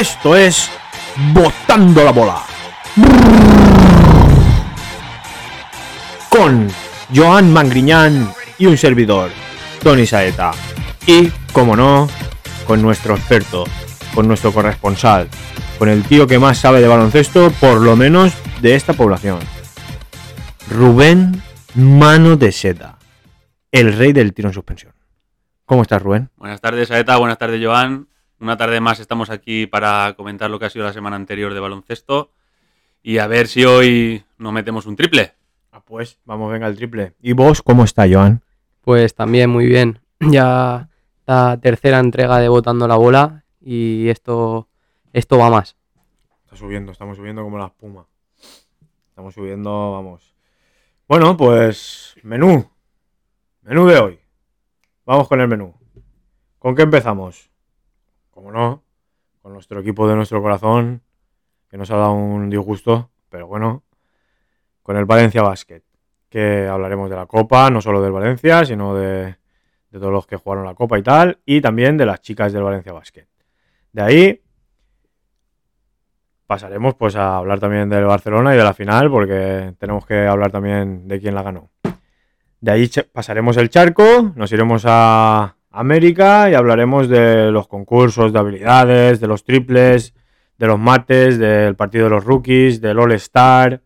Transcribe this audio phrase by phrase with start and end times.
[0.00, 0.70] Esto es
[1.34, 2.42] Botando la Bola.
[6.30, 6.68] Con
[7.14, 9.30] Joan Mangriñán y un servidor,
[9.82, 10.52] Tony Saeta.
[11.06, 12.08] Y, como no,
[12.66, 13.64] con nuestro experto,
[14.14, 15.28] con nuestro corresponsal,
[15.78, 18.32] con el tío que más sabe de baloncesto, por lo menos
[18.62, 19.40] de esta población.
[20.70, 21.42] Rubén
[21.74, 22.96] Mano de Seda,
[23.70, 24.94] el rey del tiro en suspensión.
[25.66, 26.30] ¿Cómo estás, Rubén?
[26.38, 27.18] Buenas tardes, Saeta.
[27.18, 28.08] Buenas tardes, Joan.
[28.40, 31.60] Una tarde más estamos aquí para comentar lo que ha sido la semana anterior de
[31.60, 32.30] baloncesto
[33.02, 35.34] y a ver si hoy nos metemos un triple.
[35.72, 37.12] Ah, pues, vamos, venga, el triple.
[37.20, 38.42] ¿Y vos cómo está, Joan?
[38.80, 40.00] Pues también muy bien.
[40.20, 40.88] Ya
[41.26, 44.68] la tercera entrega de Botando la Bola y esto,
[45.12, 45.76] esto va más.
[46.44, 48.06] Está subiendo, estamos subiendo como la espuma.
[49.10, 50.34] Estamos subiendo, vamos.
[51.06, 52.70] Bueno, pues menú.
[53.60, 54.20] Menú de hoy.
[55.04, 55.74] Vamos con el menú.
[56.58, 57.49] ¿Con qué empezamos?
[58.50, 58.82] No,
[59.42, 61.02] con nuestro equipo de nuestro corazón,
[61.68, 63.84] que nos ha dado un disgusto, pero bueno,
[64.82, 65.82] con el Valencia Basket,
[66.28, 69.36] que hablaremos de la Copa, no solo del Valencia, sino de,
[69.90, 72.62] de todos los que jugaron la Copa y tal, y también de las chicas del
[72.62, 73.26] Valencia Basket.
[73.92, 74.42] De ahí
[76.46, 80.50] pasaremos pues a hablar también del Barcelona y de la final, porque tenemos que hablar
[80.50, 81.70] también de quién la ganó.
[82.60, 88.38] De ahí pasaremos el charco, nos iremos a América y hablaremos de los concursos de
[88.38, 90.14] habilidades, de los triples,
[90.58, 93.80] de los mates, del partido de los rookies, del All Star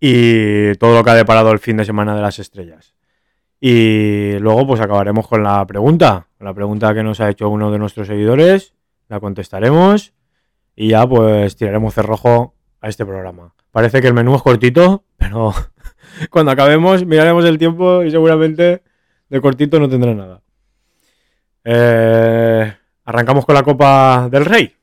[0.00, 2.94] y todo lo que ha deparado el fin de semana de las estrellas.
[3.60, 7.78] Y luego pues acabaremos con la pregunta, la pregunta que nos ha hecho uno de
[7.78, 8.74] nuestros seguidores,
[9.08, 10.14] la contestaremos
[10.74, 13.54] y ya pues tiraremos cerrojo a este programa.
[13.70, 15.52] Parece que el menú es cortito, pero
[16.30, 18.82] cuando acabemos miraremos el tiempo y seguramente
[19.30, 20.42] de cortito no tendrá nada.
[21.64, 22.72] Eh,
[23.04, 24.74] Arrancamos con la Copa del Rey.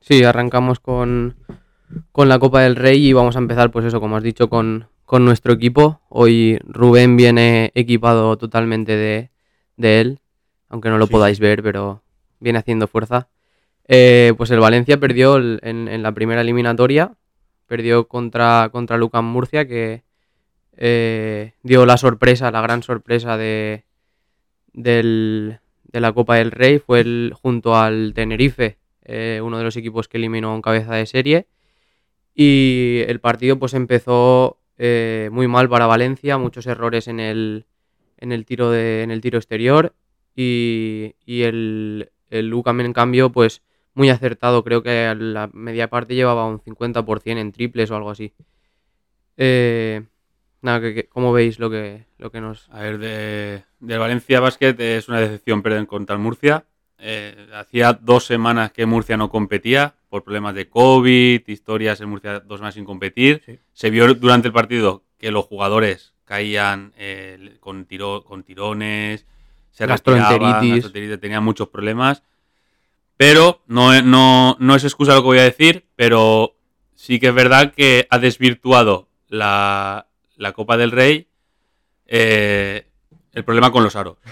[0.00, 1.36] Sí, arrancamos con,
[2.12, 4.88] con la Copa del Rey y vamos a empezar, pues eso, como has dicho, con,
[5.06, 6.00] con nuestro equipo.
[6.10, 9.30] Hoy Rubén viene equipado totalmente de,
[9.76, 10.20] de él,
[10.68, 12.02] aunque no lo Sí, podáis ver, pero
[12.38, 13.28] viene haciendo fuerza.
[13.88, 17.12] Eh, pues el Valencia perdió el- en, en la primera eliminatoria,
[17.66, 20.02] perdió contra, contra Lucas Murcia, que
[20.76, 23.84] eh, dio la sorpresa, la gran sorpresa de,
[24.72, 29.76] del- de la Copa del Rey, fue el, junto al Tenerife, eh, uno de los
[29.76, 31.46] equipos que eliminó en cabeza de serie.
[32.34, 37.66] Y el partido pues empezó eh, muy mal para Valencia, muchos errores en el,
[38.18, 39.94] en el, tiro, de, en el tiro exterior.
[40.36, 43.62] Y, y el, el UCAM en cambio pues
[43.94, 48.10] muy acertado, creo que a la media parte llevaba un 50% en triples o algo
[48.10, 48.32] así.
[49.36, 50.02] Eh,
[50.64, 52.68] nada, que, que- ¿cómo veis lo que, lo que nos...
[52.70, 56.64] A ver, de, del Valencia Basket es una decepción perder contra el Murcia.
[56.98, 62.40] Eh, hacía dos semanas que Murcia no competía por problemas de COVID, historias en Murcia
[62.40, 63.42] dos semanas sin competir.
[63.44, 63.58] Sí.
[63.72, 69.26] Se vio durante el partido que los jugadores caían eh, con, tiro, con tirones,
[69.70, 70.90] se Gastroenteritis.
[71.20, 72.22] tenían muchos problemas.
[73.16, 76.56] Pero no, no, no es excusa lo que voy a decir, pero
[76.94, 81.28] sí que es verdad que ha desvirtuado la, la Copa del Rey
[82.06, 82.86] eh,
[83.32, 84.18] el problema con los aros.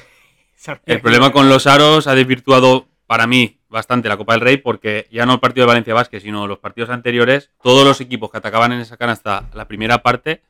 [0.86, 5.08] El problema con los aros ha desvirtuado para mí bastante la Copa del Rey porque
[5.10, 8.38] ya no el partido de Valencia Vázquez, sino los partidos anteriores, todos los equipos que
[8.38, 10.40] atacaban en esa canasta la primera parte,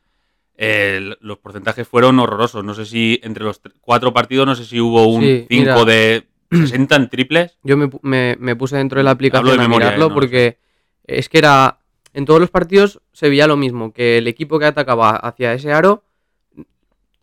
[0.55, 2.63] eh, los porcentajes fueron horrorosos.
[2.63, 5.61] No sé si entre los tr- cuatro partidos, no sé si hubo un Sí, 5
[5.63, 5.85] mira.
[5.85, 7.57] de 60 en triples.
[7.63, 10.59] Yo me, me- me puse dentro de la aplicación a mirarlo eh, no porque
[11.07, 11.79] es que era.
[12.13, 15.71] En todos los partidos se veía lo mismo, que el equipo que atacaba hacia ese
[15.73, 16.03] aro,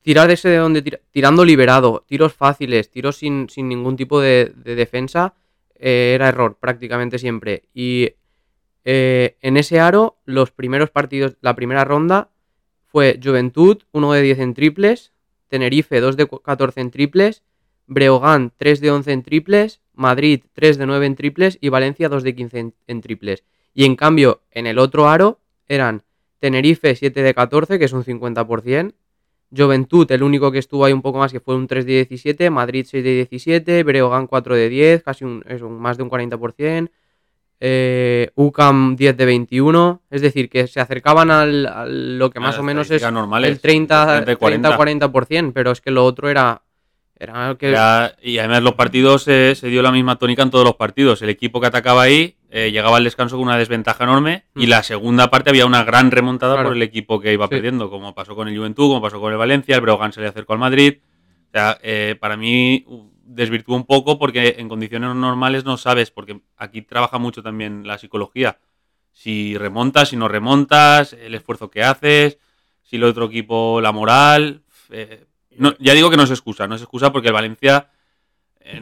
[0.02, 4.52] tirar ese de donde tira- tirando liberado, tiros fáciles, tiros sin, sin ningún tipo de,
[4.56, 5.34] de defensa,
[5.76, 7.64] eh, era error prácticamente siempre.
[7.74, 8.10] Y
[8.84, 12.30] eh, en ese aro, los primeros partidos, la primera ronda
[12.86, 15.12] fue Juventud, 1 de 10 en triples,
[15.48, 17.42] Tenerife, 2 de cu- 14 en triples,
[17.86, 22.22] Breogán 3 de 11 en triples, Madrid 3 de 9 en triples y Valencia 2
[22.22, 23.44] de 15 en, en triples.
[23.74, 26.02] Y en cambio, en el otro aro eran
[26.38, 28.92] Tenerife 7 de 14, que es un 50%,
[29.56, 32.50] Juventud, el único que estuvo ahí un poco más, que fue un 3 de 17,
[32.50, 36.08] Madrid 6 de 17, Breogán 4 de 10, casi un, es un- más de un
[36.10, 36.90] 40%,
[37.62, 42.54] eh, UCAM 10 de 21, es decir, que se acercaban al, a lo que más
[42.54, 44.78] Las o menos es normales, el 30, 30 y 40.
[44.78, 46.62] 30-40%, pero es que lo otro era...
[47.18, 50.64] era que, Ya- y además los partidos eh, se dio la misma tónica en todos
[50.64, 51.20] los partidos.
[51.22, 54.70] El equipo que atacaba ahí eh, llegaba al descanso con una desventaja enorme y Mm.
[54.70, 56.68] la segunda parte había una gran remontada Claro.
[56.70, 57.50] por el equipo que iba Sí.
[57.50, 60.26] perdiendo, como pasó con el Juventud, como pasó con el Valencia, el Breogán se le
[60.28, 60.98] acercó al Madrid.
[61.48, 62.84] O sea, eh, para mí,
[63.24, 67.96] desvirtúa un poco porque en condiciones normales no sabes, porque aquí trabaja mucho también la
[67.98, 68.58] psicología.
[69.12, 72.38] Si remontas, si no remontas, el esfuerzo que haces,
[72.82, 74.62] si el otro equipo, la moral.
[74.92, 75.24] eh,
[75.56, 77.90] no- ya digo que no es excusa, no es excusa porque el Valencia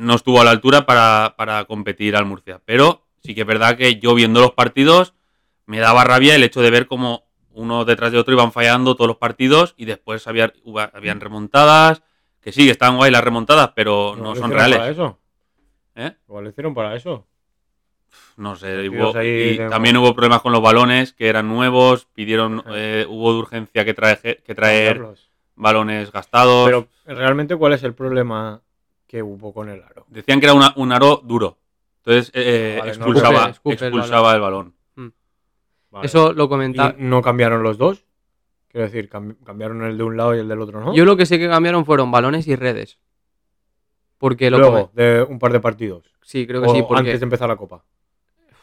[0.00, 2.60] no estuvo a la altura para, para competir al Murcia.
[2.64, 5.14] Pero sí que es verdad que yo viendo los partidos
[5.66, 9.08] me daba rabia el hecho de ver cómo uno detrás de otro iban fallando todos
[9.08, 10.52] los partidos y después había,
[10.94, 12.02] habían remontadas,
[12.40, 14.88] que sí, que están guay las remontadas, pero no son hicieron Para reales.
[14.92, 15.18] eso.
[15.96, 16.16] ¿eh?
[16.28, 17.26] Igual lo hicieron para eso.
[18.36, 22.62] No sé, hubo- y de- también hubo problemas con los balones que eran nuevos, pidieron,
[22.72, 25.04] eh, hubo de urgencia que, traje- que traer
[25.56, 26.66] balones gastados.
[26.66, 28.62] Pero realmente, ¿cuál es el problema
[29.08, 30.06] que hubo con el aro?
[30.08, 31.57] Decían que era una- un aro duro.
[32.08, 34.74] Entonces eh, Vale, no expulsaba, escupe- escupe el expulsaba el balón.
[35.90, 36.06] Vale.
[36.06, 36.94] Eso lo ¿Y comenta.
[36.98, 38.04] no cambiaron los dos?
[38.68, 40.94] Quiero decir, cam- cambiaron el de un lado y el del otro, ¿no?
[40.94, 42.98] Yo lo que sé que cambiaron fueron balones y redes.
[44.18, 46.04] Porque lo Luego, de un par de partidos.
[46.22, 47.84] Sí, creo que O sí, porque antes de empezar la copa.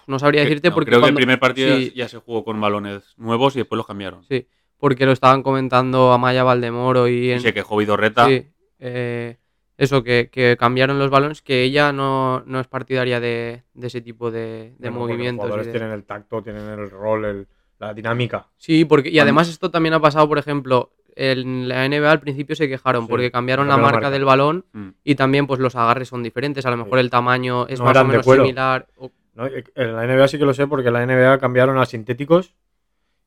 [0.08, 2.60] no sabría decirte No, porque creo que el primer partido sí, ya se jugó con
[2.62, 4.24] balones nuevos y después los cambiaron.
[4.26, 4.48] sí,
[4.78, 8.28] porque lo estaban comentando Amaya Valdemoro y Y en, se quejó Vidorreta.
[8.28, 8.48] sí,
[8.80, 9.38] eh,
[9.78, 14.02] eso que, que cambiaron los balones, que ella no, no es partidaria de, de ese
[14.02, 15.44] tipo de, de Bueno, porque movimientos.
[15.46, 17.48] Los jugadores de- tienen el tacto, tienen el rol, el-
[17.80, 18.48] la dinámica.
[18.58, 22.56] Sí, porque y además esto también ha pasado, por ejemplo, en la NBA al principio
[22.56, 24.12] se quejaron Sí, porque cambiaron la cambiaron la marca marca.
[24.12, 24.88] del balón Mm.
[25.04, 27.06] y también pues los agarres son diferentes, a lo mejor Sí.
[27.06, 28.88] el tamaño es No más o menos similar.
[28.98, 29.46] o- ¿no?
[29.48, 32.54] En la NBA sí que lo sé porque en la NBA cambiaron a sintéticos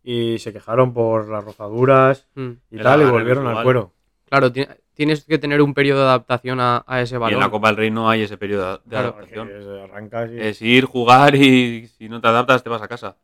[0.02, 2.50] y se quejaron por las rozaduras Mm.
[2.70, 3.92] y El tal y volvieron al cuero.
[4.28, 4.66] Claro, ti-
[4.98, 7.38] tienes que tener un periodo de adaptación a, a ese Y en balón.
[7.40, 9.08] la Copa del Rey no hay ese periodo de Claro.
[9.10, 9.48] adaptación.
[9.84, 10.40] Arrancas y...
[10.40, 13.16] Es ir, jugar y si no te adaptas te vas a casa.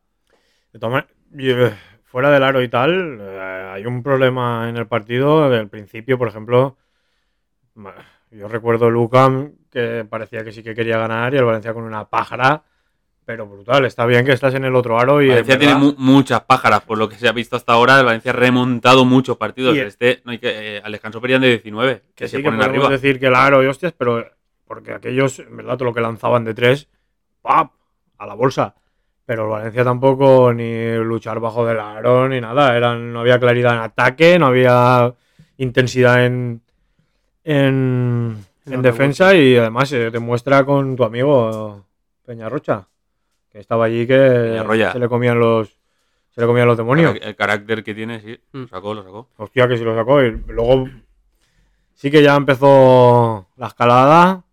[0.71, 1.73] De todas maneras, y, eh,
[2.05, 5.49] fuera del aro y tal, eh, hay un problema en el partido.
[5.49, 6.77] Del principio, por ejemplo,
[8.31, 12.05] yo recuerdo Lucam que parecía que sí que quería ganar y el Valencia con una
[12.09, 12.63] pájara,
[13.25, 13.85] pero brutal.
[13.85, 15.25] Está bien que estás en el otro aro y.
[15.25, 17.99] en Valencia tiene mu- muchas pájaras, por lo que se ha visto hasta ahora.
[17.99, 19.75] El Valencia ha remontado muchos partidos.
[19.75, 22.43] Y- Este, no hay que, eh, al descanso pedían de 19, que, que se sí
[22.43, 22.89] que ponen arriba.
[22.89, 24.25] decir que el aro y hostias, pero
[24.67, 26.87] porque aquellos, en verdad, todo lo que lanzaban de tres,
[27.41, 27.71] ¡pap!
[28.17, 28.75] a la bolsa.
[29.25, 32.77] Pero el Valencia tampoco ni luchar bajo del aro ni nada.
[32.77, 35.13] Eran, no había claridad en ataque, no había
[35.57, 36.61] intensidad en,
[37.43, 41.85] en, En defensa y además se demuestra con tu amigo
[42.25, 42.87] Peñarrocha,
[43.55, 44.91] que estaba allí que Peñarroya.
[44.91, 45.69] se le comían los
[46.31, 47.15] se le comían los demonios.
[47.21, 48.37] El carácter que tiene, sí.
[48.51, 48.63] Mm.
[48.63, 49.29] Lo sacó, lo sacó.
[49.37, 50.21] Hostia, que si lo sacó.
[50.21, 50.89] Y luego
[51.93, 54.43] sí que ya empezó la escalada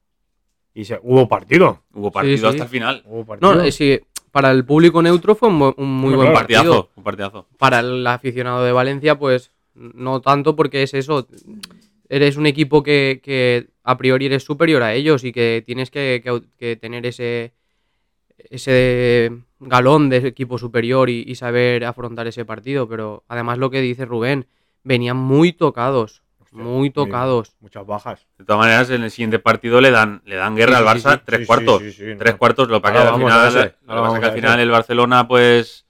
[0.73, 1.83] y se, hubo partido.
[1.93, 2.47] Hubo partido sí.
[2.47, 3.03] hasta el final.
[3.07, 3.55] Hubo partido.
[3.57, 3.99] No, sí,
[4.31, 6.61] para el público neutro fue un, muy buen partido.
[6.63, 7.47] partidazo, un partidazo.
[7.59, 11.27] Para el aficionado de Valencia, pues no tanto porque es eso.
[12.09, 16.21] Eres un equipo que, que a priori eres superior a ellos y que tienes que,
[16.23, 17.55] que- que tener ese,
[18.51, 22.89] ese galón de equipo superior y, y saber afrontar ese partido.
[22.89, 24.47] Pero además lo que dice Rubén,
[24.85, 27.55] venían muy tocados, Hostia, muy tocados.
[27.61, 28.27] Muchas bajas.
[28.39, 31.15] De todas maneras, en el siguiente partido le dan, le dan guerra Sí, al Barça,
[31.17, 31.83] sí, tres sí, cuartos.
[31.83, 32.39] sí, sí, sí, tres no.
[32.39, 35.29] cuartos, lo que pasa que Ahora al final, ese, lo que al final el Barcelona,
[35.29, 35.87] pues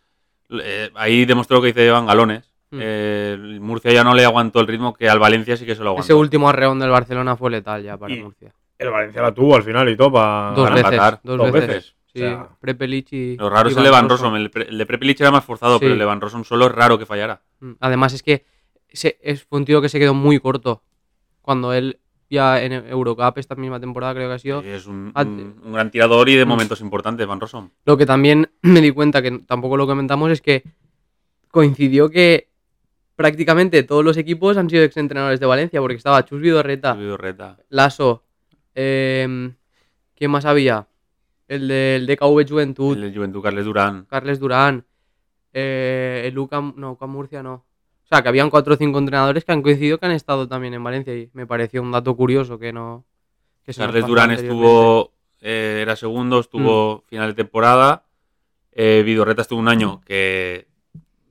[0.51, 2.51] eh, ahí demostró que dice Iván Galones.
[2.71, 2.79] Mm.
[2.81, 5.91] Eh, Murcia ya no le aguantó el ritmo que al Valencia sí que se lo
[5.91, 6.05] aguantó.
[6.07, 8.53] Ese último arreón del Barcelona fue letal ya para Y- Murcia.
[8.79, 11.21] El Valencia la tuvo al final y todo para Dos para veces, empatar.
[11.23, 11.69] dos, Dos veces.
[11.69, 11.95] veces.
[12.15, 13.37] Sí, O sea, Prepelic y.
[13.37, 14.35] Lo raro y es el de Van Rossum.
[14.37, 15.81] El, pre- el de Prepelic era más forzado, Sí.
[15.81, 17.41] pero el de Van Rossum solo es raro que fallara.
[17.61, 18.45] Mm, Además es que
[18.93, 20.83] se- es, fue un tío que se quedó muy corto.
[21.41, 24.63] Cuando él ya en Eurocup esta misma temporada creo que ha sido.
[24.63, 26.49] Sí, es un, un- un gran tirador y de Mm.
[26.49, 27.71] momentos importantes, Van Rossum.
[27.87, 30.63] Lo que también me di cuenta, que tampoco lo comentamos, es que
[31.51, 32.49] coincidió que
[33.17, 37.59] prácticamente todos los equipos han sido exentrenadores de Valencia, porque estaba Chus Vidorreta, Vidorreta.
[37.69, 38.25] Lasso,
[38.75, 39.55] em,
[40.15, 40.87] ¿quién más había?
[41.49, 44.07] El del DKV Juventud, El de Juventud Carles Durán.
[44.07, 44.85] Carles Durán,
[45.53, 47.55] eh, el Luca, no, Luca Murcia no.
[47.55, 50.75] O sea, que habían cuatro o cinco entrenadores que han coincidido que han estado también
[50.75, 53.05] en Valencia y me pareció un dato curioso que no...
[53.65, 57.09] Que Carles Durán estuvo, eh, era segundo, estuvo Mm.
[57.09, 58.05] final de temporada.
[58.73, 60.67] Eh, Vidorreta estuvo un año que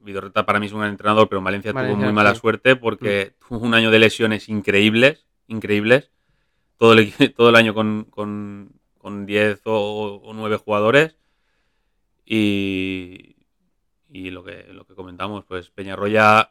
[0.01, 2.37] Vidorreta para mí es un gran entrenador, pero en Valencia, tuvo muy mala sí.
[2.37, 2.41] Mm.
[2.41, 6.09] suerte porque tuvo un año de lesiones increíbles, increíbles.
[6.77, 8.71] Todo el, todo el año con, con,
[9.01, 11.15] con 10 o, o 9 jugadores.
[12.25, 13.36] Y,
[14.10, 16.50] y lo, que, lo que comentamos, pues Peñarroya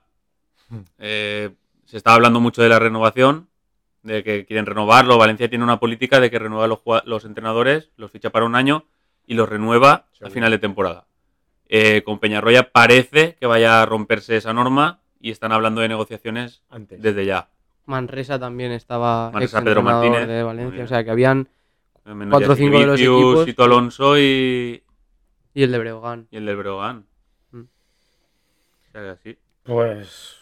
[0.68, 0.78] Mm.
[0.98, 1.50] eh,
[1.84, 3.48] se estaba hablando mucho de la renovación,
[4.04, 5.18] de que quieren renovarlo.
[5.18, 6.68] Valencia tiene una política de que renueva
[7.04, 8.84] los, entrenadores, los ficha para un año
[9.26, 10.30] y los renueva al Seguro.
[10.30, 11.06] final de temporada.
[11.68, 16.62] Eh, con Peñarroya parece que vaya a romperse esa norma y están hablando de negociaciones
[16.70, 17.02] antes.
[17.02, 17.48] desde ya.
[17.86, 20.28] Manresa también estaba Manresa, ex Pedro entrenador Martínez.
[20.28, 20.84] de Valencia.
[20.84, 21.48] O sea que habían.
[22.04, 23.62] Menos Cuatro o Jackie cinco de los equipos, Sito.
[23.64, 24.82] Alonso y,
[25.54, 26.26] Y el de Breogán.
[26.30, 27.06] y el del Breogán.
[27.52, 27.60] Mm.
[27.60, 29.38] O sea que así.
[29.62, 30.36] Pues.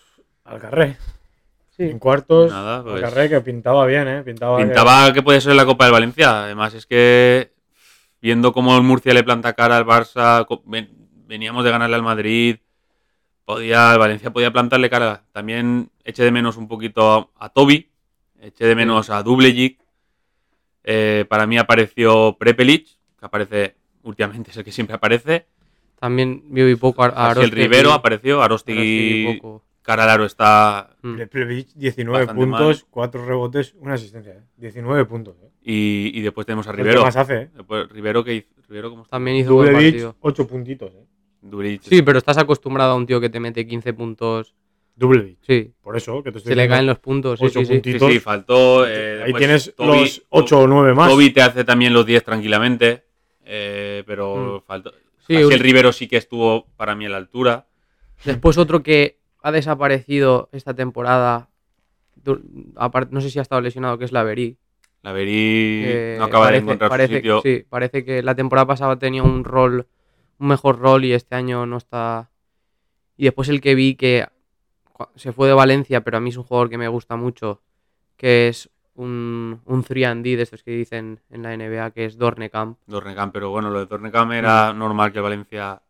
[1.76, 1.84] Sí.
[1.84, 2.50] En cuartos.
[2.50, 4.22] Nada, pues- que pintaba bien, ¿eh?
[4.22, 4.58] Pintaba.
[4.58, 6.44] que- Pintaba que puede ser la Copa del Valencia.
[6.44, 7.52] Además, es que
[8.20, 10.46] viendo cómo el Murcia le planta cara al Barça,
[11.26, 12.56] veníamos de ganarle al Madrid,
[13.44, 15.24] podía, el Valencia podía plantarle cara.
[15.32, 17.90] También eché de menos un poquito a, a Toby,
[18.40, 19.78] eché de menos a Dublejic.
[20.90, 22.86] Eh, para mí apareció Prepelic,
[23.20, 25.44] que aparece últimamente, es el que siempre aparece.
[26.00, 27.50] También vi poco a, a Así el.
[27.50, 28.80] Rivero apareció, Arostegui
[29.26, 29.64] Arostegui poco.
[29.82, 31.16] cara al aro está Mm.
[31.16, 32.90] Prepelic, 19 Bastante puntos, mal.
[32.90, 34.32] 4 rebotes, una asistencia.
[34.32, 34.42] ¿eh?
[34.56, 35.36] 19 puntos.
[35.42, 35.50] ¿eh?
[35.62, 37.02] y, y después tenemos a Rivero.
[37.02, 37.50] más hace, ¿eh?
[37.54, 39.10] Después, Rivero que hizo, Rivero cómo está?
[39.16, 40.16] También hizo buen partido.
[40.20, 40.92] 8 puntitos.
[40.94, 41.78] ¿eh?
[41.82, 44.54] Sí, pero estás acostumbrado a un tío que te mete 15 puntos.
[44.98, 45.38] Dublevich.
[45.46, 47.38] Sí, Por eso, que te estoy se le diciendo, caen los puntos.
[47.38, 47.72] Sí, ocho sí, sí.
[47.72, 48.12] Sí, puntitos.
[48.12, 48.86] sí, faltó.
[48.86, 51.08] eh, Ahí después tienes Toby- los 8 o 9 más.
[51.10, 53.04] Toby te hace también los 10 tranquilamente.
[53.50, 54.66] eh, pero Mm.
[54.66, 54.92] faltó.
[55.26, 57.66] Sí, Así un- el Rivero sí que estuvo para mí a la altura.
[58.26, 61.48] Después otro que ha desaparecido esta temporada.
[62.16, 62.42] du-
[62.76, 64.58] apar- No sé si ha estado lesionado, que es la Verí.
[65.02, 67.40] La Verí que no acaba de encontrar parece, su sitio.
[67.42, 69.86] Sí, parece que la temporada pasada tenía un rol,
[70.38, 72.30] un mejor rol y este año no está.
[73.16, 74.26] Y después el que vi que
[75.14, 77.60] se fue de Valencia, pero a mí es un jugador que me gusta mucho,
[78.16, 82.78] que es un, un 3D de estos que dicen en la NBA, que es Dornekamp.
[82.86, 85.80] Dornecam, pero bueno, lo de Dornecam era normal que el Valencia.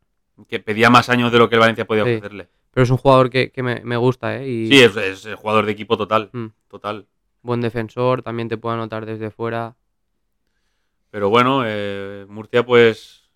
[0.49, 2.11] que pedía más años de lo que el Valencia podía Sí.
[2.17, 2.49] ofrecerle.
[2.71, 4.49] Pero es un jugador que, que me, me gusta, ¿eh?
[4.49, 6.29] Y Sí, es, es el jugador de equipo total.
[6.33, 6.47] Mm.
[6.69, 7.07] Total.
[7.43, 9.75] buen defensor, también te puede anotar desde fuera.
[11.11, 13.27] Pero bueno, eh, Murcia, pues.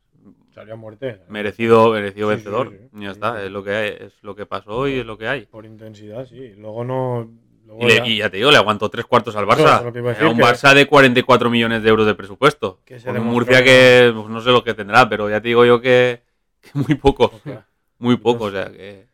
[0.54, 1.20] Salió a muerte.
[1.28, 2.70] Merecido, merecido Sí, vencedor.
[2.70, 2.88] sí, sí.
[2.98, 3.46] Y ya Sí, está, sí.
[3.46, 5.46] es lo que hay, es lo que pasó y es lo que hay.
[5.46, 6.54] Por intensidad, sí.
[6.58, 7.30] Luego no.
[7.66, 9.80] luego Y, le- ya- y ya te digo, le aguantó tres cuartos al Claro, Barça.
[9.96, 12.80] iba a Era decir, un que- Barça de 44 millones de euros de presupuesto.
[12.84, 15.48] Que se Con un Murcia que pues, no sé lo que tendrá, pero ya te
[15.48, 16.22] digo yo que,
[16.60, 17.30] que muy poco.
[17.34, 17.64] Hostia.
[17.98, 19.06] Muy poco, o sea que.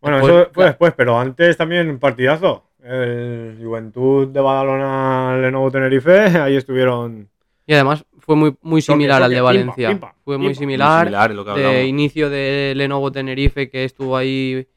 [0.00, 0.68] Bueno, Después, eso fue claro.
[0.70, 2.64] después, pero antes también un partidazo.
[2.82, 7.28] El Juventud de Badalona, Lenovo Tenerife, ahí estuvieron.
[7.66, 9.88] Y además fue muy, muy similar al de Valencia.
[9.88, 10.36] pimpa, fue muy pimpa.
[10.36, 11.54] Muy muy similar.
[11.56, 14.68] de inicio de Lenovo Tenerife que estuvo ahí,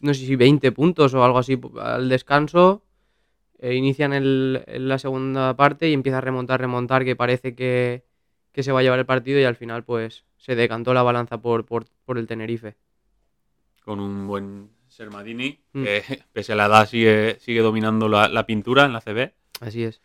[0.00, 2.84] no sé si 20 puntos o algo así al descanso.
[3.58, 8.04] Eh, inician el, en la segunda parte y empieza a remontar, remontar, que parece que,
[8.52, 11.38] que se va a llevar el partido y al final pues se decantó la balanza
[11.40, 12.76] por, por, por el Tenerife.
[13.82, 15.84] Con un buen Sermadini, Mm.
[15.84, 16.02] que
[16.34, 19.32] pese a la edad sigue, sigue dominando la, la pintura en la CB.
[19.62, 20.02] Así es.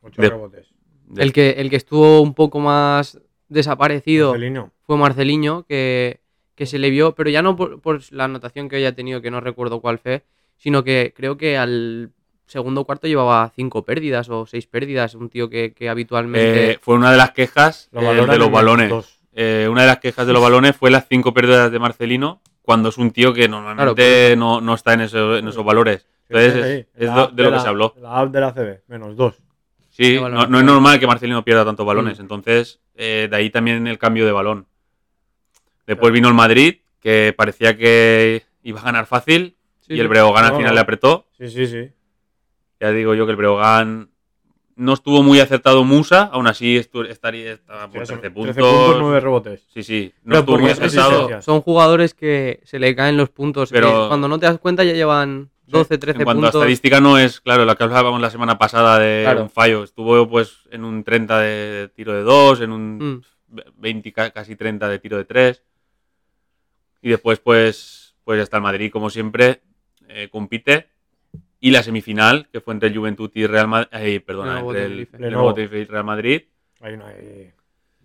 [0.00, 0.71] Ocho De- rebotes.
[1.16, 4.70] El que, el que estuvo un poco más desaparecido Marcelino.
[4.86, 6.20] fue Marceliño, que,
[6.54, 9.30] que se le vio, pero ya no por, por la anotación que haya tenido, que
[9.30, 10.22] no recuerdo cuál fue,
[10.56, 12.10] sino que creo que al
[12.46, 16.72] segundo cuarto llevaba cinco pérdidas o seis pérdidas, un tío que, que habitualmente...
[16.72, 18.88] Eh, fue una de las quejas Lo eh, de los balones.
[18.90, 19.18] dos.
[19.34, 22.90] Eh, una de las quejas de los balones fue las cinco pérdidas de Marcelino, cuando
[22.90, 24.02] es un tío que normalmente
[24.34, 26.06] Claro, no, no está en, eso- en esos valores.
[26.28, 26.86] Entonces es, sí.
[26.96, 27.94] es La lo- app de lo que la- se habló.
[27.98, 29.40] La app de la CB, menos dos.
[29.92, 32.18] Sí, no, es normal que Marcelino pierda tantos balones.
[32.18, 32.22] Mm.
[32.22, 34.66] Entonces, eh, de ahí también el cambio de balón.
[35.86, 40.08] Después vino el Madrid, que parecía que iba a ganar fácil, Sí, y el.
[40.08, 40.74] Breogán al final no.
[40.74, 41.26] le apretó.
[41.36, 41.90] Sí, sí, sí.
[42.80, 44.10] Ya digo yo que el Breogán
[44.76, 48.54] no estuvo muy acertado Musa, aún así estaría, estaba por Sí, 13 eso, puntos.
[48.56, 49.66] 13 puntos, 9 rebotes.
[49.74, 51.42] Sí, sí, no Pero estuvo muy acertado.
[51.42, 53.70] Son jugadores que se le caen los puntos.
[53.70, 56.54] que Pero- cuando no te das cuenta ya llevan 12, 13 en cuanto puntos.
[56.54, 59.42] a estadística no es, claro, lo que hablábamos la semana pasada de Claro.
[59.42, 59.82] un fallo.
[59.82, 63.58] Estuvo pues en un 30 de tiro de 2, en un Mm.
[63.76, 65.62] 20, ca- casi 30 de tiro de 3.
[67.02, 69.62] Y después, pues, pues ya está el Madrid, como siempre,
[70.08, 70.88] eh, compite.
[71.60, 75.06] Y la semifinal, que fue entre el Juventud y Real Madrid, perdona, Lenovo entre el.
[75.08, 76.42] Tenerife y Real Madrid,
[76.80, 77.52] Ahí no hay.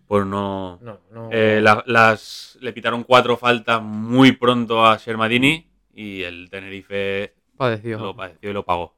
[0.08, 0.80] pues no...
[0.82, 1.30] No, no.
[1.32, 8.00] eh, la- las, le pitaron cuatro faltas muy pronto a Shermadini y el Tenerife Padeció.
[8.00, 8.94] lo padeció y lo pagó.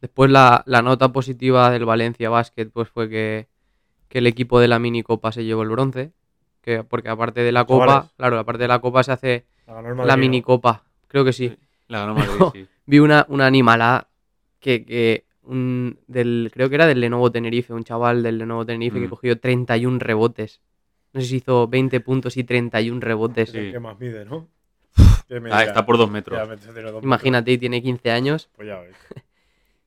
[0.00, 3.48] Después la, la nota positiva del Valencia Basket pues fue que,
[4.08, 6.12] que el equipo de la minicopa se llevó el bronce.
[6.60, 8.10] Que, porque aparte de la copa, Chavales.
[8.16, 10.16] claro, aparte de la copa se hace La ¿no?
[10.16, 10.84] minicopa.
[11.08, 11.56] Creo que sí.
[11.88, 12.66] La ganó Madrid, sí.
[12.86, 14.08] Vi una, una animalada
[14.60, 18.98] que, que un, del, creo que era del Lenovo Tenerife, un chaval del Lenovo Tenerife
[19.00, 19.10] que Mm.
[19.10, 20.60] cogió 31 rebotes.
[21.12, 23.54] No sé si hizo 20 puntos y 31 rebotes.
[23.54, 23.72] El Sí.
[23.72, 24.48] que más mide, ¿no?
[25.50, 26.38] Ah, está por dos metros.
[26.38, 28.48] ya, Imagínate, y tiene 15 años.
[28.54, 28.94] Pues ya ves.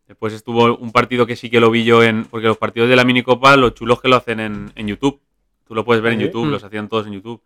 [0.07, 2.25] Después estuvo un partido que sí que lo vi yo en.
[2.25, 5.21] Porque los partidos de la minicopa, los chulos que lo hacen en, en YouTube.
[5.67, 6.25] Tú lo puedes ver en ¿Sí?
[6.25, 6.51] YouTube, Mm.
[6.51, 7.41] los hacían todos en YouTube.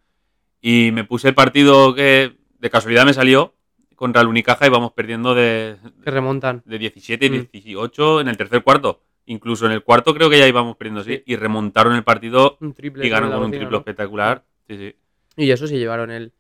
[0.62, 3.54] Y me puse el partido que de casualidad me salió
[3.96, 6.62] contra el Unicaja y vamos perdiendo de, Que remontan.
[6.66, 7.48] de 17 y Mm.
[7.52, 9.02] 18 en el tercer cuarto.
[9.26, 11.18] Incluso en el cuarto creo que ya íbamos perdiendo así.
[11.18, 11.24] Sí.
[11.28, 13.06] Y remontaron el partido Un triple.
[13.06, 13.78] y ganaron con un ¿no?
[13.78, 14.44] espectacular.
[14.68, 14.96] Sí, sí.
[15.38, 16.32] Y eso sí llevaron el,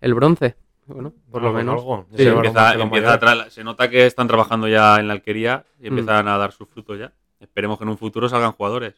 [0.00, 0.54] el bronce.
[0.86, 1.80] Bueno, por lo Algo, menos.
[1.80, 2.06] algo.
[2.16, 5.86] Sí, Empieza, empieza a se nota que están trabajando ya en la alquería y Mm.
[5.86, 7.12] empiezan a dar sus frutos ya.
[7.40, 8.94] Esperemos que en un futuro salgan jugadores.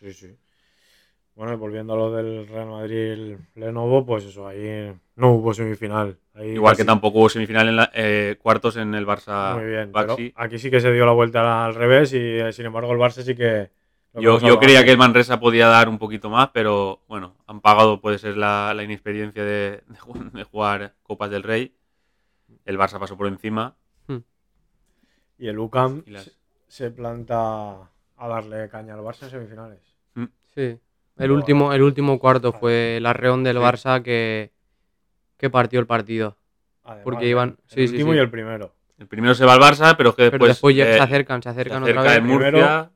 [0.00, 0.34] Sí, sí.
[1.34, 6.16] Bueno, y volviendo a lo del Real Madrid Lenovo, pues eso, ahí no hubo semifinal.
[6.34, 9.92] Ahí Igual que tampoco hubo semifinal en la, eh, cuartos en el Barça Muy bien,
[9.92, 12.98] pero aquí sí que se dio la vuelta al revés y eh, sin embargo el
[12.98, 13.68] Barça sí que...
[14.20, 18.00] Yo, yo creía que el Manresa podía dar un poquito más, pero bueno, han pagado,
[18.00, 21.74] puede ser la, la inexperiencia de, de ju- de jugar Copas del Rey.
[22.64, 23.76] El Barça pasó por encima.
[25.38, 26.30] Y el UCAM Y las-
[26.68, 27.74] se- planta
[28.16, 29.80] a darle caña al Barça en semifinales.
[30.54, 30.78] Sí.
[31.18, 33.62] El último, el último cuarto fue el arreón del Sí.
[33.62, 34.52] Barça que,
[35.36, 36.38] que partió el partido.
[36.84, 38.16] Además, Porque iban- El sí, sí, último sí.
[38.18, 38.72] y el primero.
[38.98, 41.42] El primero se va al Barça, pero que Pero después, después ya eh, se acercan,
[41.42, 42.30] se se acercan acerca otra el vez.
[42.32, 42.90] Murcia, Primero-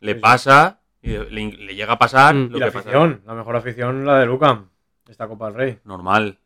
[0.00, 0.20] le Sí, sí.
[0.20, 2.50] pasa, y le, le llega a pasar Mm.
[2.50, 2.88] lo Y la que pasa.
[2.88, 4.68] afición, la mejor afición, la del UCAM.
[5.08, 5.78] Esta Copa del Rey.
[5.84, 6.38] Normal.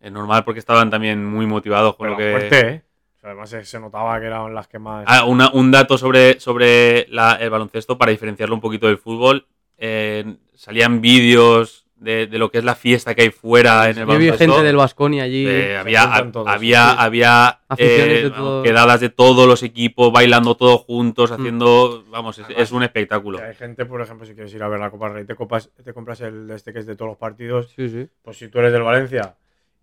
[0.00, 2.30] Es normal porque estaban también muy motivados con Pero lo que...
[2.30, 2.82] fuerte, ¿eh?
[3.16, 5.04] O sea, además se, se notaba que eran las que más...
[5.06, 9.46] Ah, una- un dato sobre, sobre la- el baloncesto para diferenciarlo un poquito del fútbol.
[9.76, 14.08] Eh, salían vídeos de, de lo que es la fiesta que hay fuera en el
[14.08, 15.46] Yo vi gente del Vasconi allí.
[15.46, 16.96] Eh, había todos, había, sí.
[16.98, 18.62] había Aficiones eh, de vamos, todo.
[18.62, 21.34] quedadas de todos los equipos, bailando todos juntos, Mm.
[21.34, 22.04] haciendo...
[22.10, 23.38] Vamos, es, Además, es un espectáculo.
[23.40, 25.70] Hay gente, por ejemplo, si quieres ir a ver la Copa del Rey, te, copas-
[25.84, 27.72] te compras el este que es de todos los partidos.
[27.76, 28.08] Sí, sí.
[28.22, 29.36] Pues si tú eres del Valencia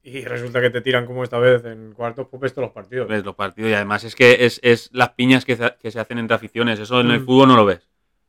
[0.03, 3.07] y resulta que te tiran como esta vez en cuartos, pues ves todos los partidos.
[3.07, 5.99] Ves los partidos y además es que es, es las piñas que se, que se
[5.99, 6.79] hacen entre aficiones.
[6.79, 7.25] Eso en el Mm.
[7.25, 7.87] fútbol no lo ves.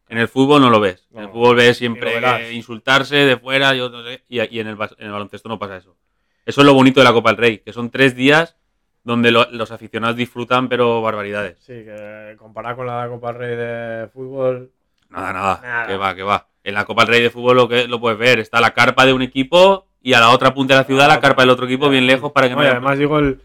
[0.08, 1.06] En el fútbol no lo ves.
[1.14, 4.66] En el fútbol ves siempre eh, insultarse de fuera yo no sé, y, y en,
[4.68, 5.96] el, bas- en el baloncesto no pasa eso.
[6.46, 8.56] Eso es lo bonito de la Copa del Rey, que son tres días
[9.04, 11.58] donde lo- los aficionados disfrutan, pero barbaridades.
[11.60, 14.70] Sí, que comparado con la Copa del Rey de fútbol,
[15.10, 15.86] Nada, nada, Nada.
[15.86, 16.46] que va, que va.
[16.64, 19.06] En la Copa del Rey de fútbol lo que lo puedes ver, está la carpa
[19.06, 21.64] de un equipo y a la otra punta de la ciudad la carpa del otro
[21.66, 23.40] equipo bien lejos para que no No, haya- además digo el,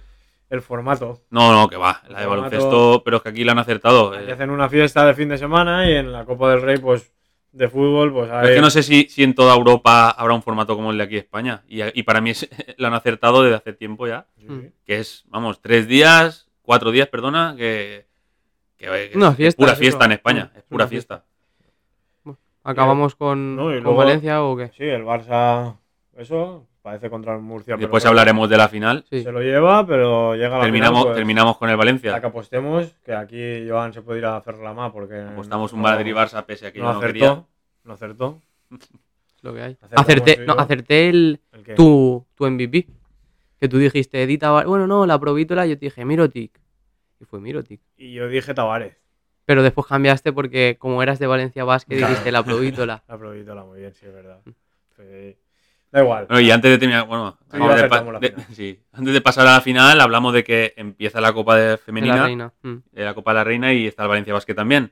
[0.53, 1.21] el formato.
[1.31, 2.01] No, no, que va.
[2.09, 4.13] La de formato- baloncesto, pero es que aquí la han acertado.
[4.13, 4.33] Aquí eh.
[4.33, 7.11] hacen una fiesta de fin de semana y en la Copa del Rey, pues
[7.51, 8.49] de fútbol, pues hay...
[8.49, 11.03] es que no sé si, si en toda Europa habrá un formato como el de
[11.03, 11.63] aquí España.
[11.67, 14.27] Y, y para mí es- lo han acertado desde hace tiempo ya.
[14.37, 14.71] Sí, sí.
[14.85, 18.05] Que es, vamos, tres días, cuatro días, perdona, que,
[18.77, 20.51] que- que No, es fiesta, pura es fiesta en España.
[20.53, 21.23] Mm, Es pura una fiesta.
[22.65, 24.69] Acabamos con, No, y con Valencia o qué?
[24.77, 25.75] Sí, el Barça,
[26.15, 27.75] eso, parece contra el Murcia.
[27.77, 29.03] Después hablaremos de la final.
[29.09, 29.23] Sí.
[29.23, 32.19] Se lo lleva, pero llega a la Terminamos, final, pues, terminamos con el Valencia.
[32.21, 35.19] que apostemos, que aquí Joan se puede ir a hacer la más porque...
[35.19, 37.43] Apostamos un no- Madrid-Barça pese a que no yo no acertó, quería.
[37.85, 38.41] no acertó.
[38.69, 39.77] Es lo que hay.
[39.95, 41.39] Acerté, y no, acerté el,
[41.75, 42.87] tu, tu MVP.
[43.59, 46.59] Que tú dijiste, Edita, bueno, no, la provítola, yo te dije Mirotic.
[47.21, 47.79] Y fue Mirotic.
[47.97, 48.97] Y yo dije Tavares.
[49.45, 52.09] Pero después cambiaste porque como eras de Valencia Basket Claro.
[52.11, 53.03] dijiste la provítola.
[53.07, 54.39] La provítola, muy bien, sí, es verdad.
[54.97, 55.35] Sí.
[55.93, 56.25] Da igual.
[56.27, 58.45] Bueno, y antes de terminar, bueno, Sí, antes, de, pa- acertamos la de- final.
[58.55, 61.77] sí, antes de pasar a la final, hablamos de que empieza la Copa de de
[61.77, 62.15] Femenina.
[62.17, 62.53] la reina.
[62.63, 62.75] Mm.
[62.91, 64.91] de la Copa de la Reina y está el Valencia Basket también.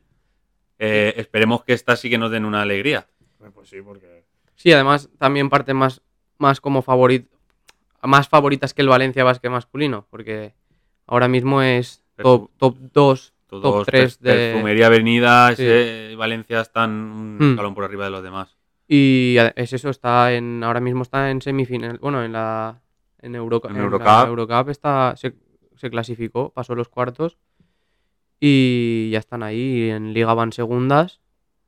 [0.77, 3.07] Eh, esperemos que esta sí que nos den una alegría.
[3.53, 4.23] Pues sí, porque...
[4.55, 6.01] Sí, además también parte más,
[6.37, 7.27] más como favorit,
[8.03, 10.05] más favoritas que el Valencia Basket masculino.
[10.11, 10.53] Porque
[11.07, 14.51] ahora mismo es top, top 2, top Todos 3 per- de...
[14.53, 15.63] Perfumería Avenida, Sí.
[15.63, 18.55] ese- Valencia están un escalón por arriba de los demás.
[18.93, 22.81] Y es eso, está en ahora mismo está en semifinal, bueno, en la
[23.19, 24.27] en, Euroca- En en la Eurocup.
[24.27, 25.33] Eurocup está se,
[25.77, 27.37] se clasificó, pasó los cuartos
[28.39, 31.21] y ya están ahí en Liga van segundas,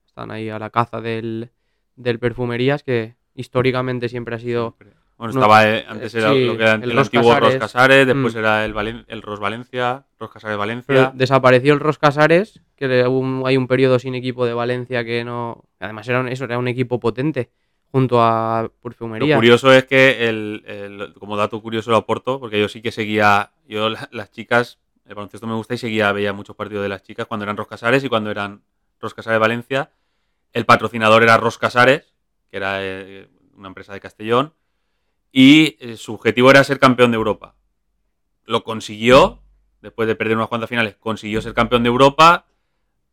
[0.05, 1.51] están ahí a la caza del
[1.95, 4.75] del Perfumerías que históricamente siempre ha sido
[5.17, 7.29] Bueno, No, estaba eh, antes eh, era sí, lo que era el el, Ros antiguo
[7.29, 7.53] Casares.
[7.53, 8.37] Ros Casares, después Mm.
[8.39, 11.11] era el, Valen- el Ros Valencia, Ros Casares pero Valencia.
[11.13, 15.65] desapareció el Ros Casares, que un- hay un periodo sin equipo de Valencia que no
[15.79, 17.51] además era un, eso era un equipo potente
[17.91, 19.37] junto a Lo Perfumerías.
[19.37, 23.51] curioso es que, el, el- como dato curioso lo aporto, porque yo sí que seguía,
[23.67, 27.03] yo la- las chicas, el baloncesto me gusta y seguía, veía muchos partidos de las
[27.03, 28.63] chicas cuando eran Ros Casares y cuando eran
[28.99, 29.91] Ros Casares Valencia.
[30.53, 32.13] El patrocinador era Ros Casares,
[32.49, 34.53] que era eh, una empresa de Castellón,
[35.33, 37.55] y eh, su objetivo era ser campeón de Europa.
[38.45, 39.41] Lo consiguió,
[39.81, 42.45] después de perder unas cuantas finales, consiguió ser campeón de Europa.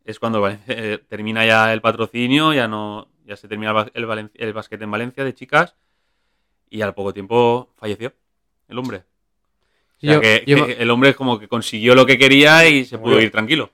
[0.05, 4.31] Es cuando eh, termina ya el patrocinio, ya no ya se termina el, el, Valen-
[4.35, 5.77] el básquet en Valencia de chicas
[6.69, 8.13] y al poco tiempo falleció
[8.69, 8.99] el hombre.
[8.99, 12.69] O sea Yo- que, yo que me- el hombre como que consiguió lo que quería
[12.69, 13.71] y se pudo ir tranquilo.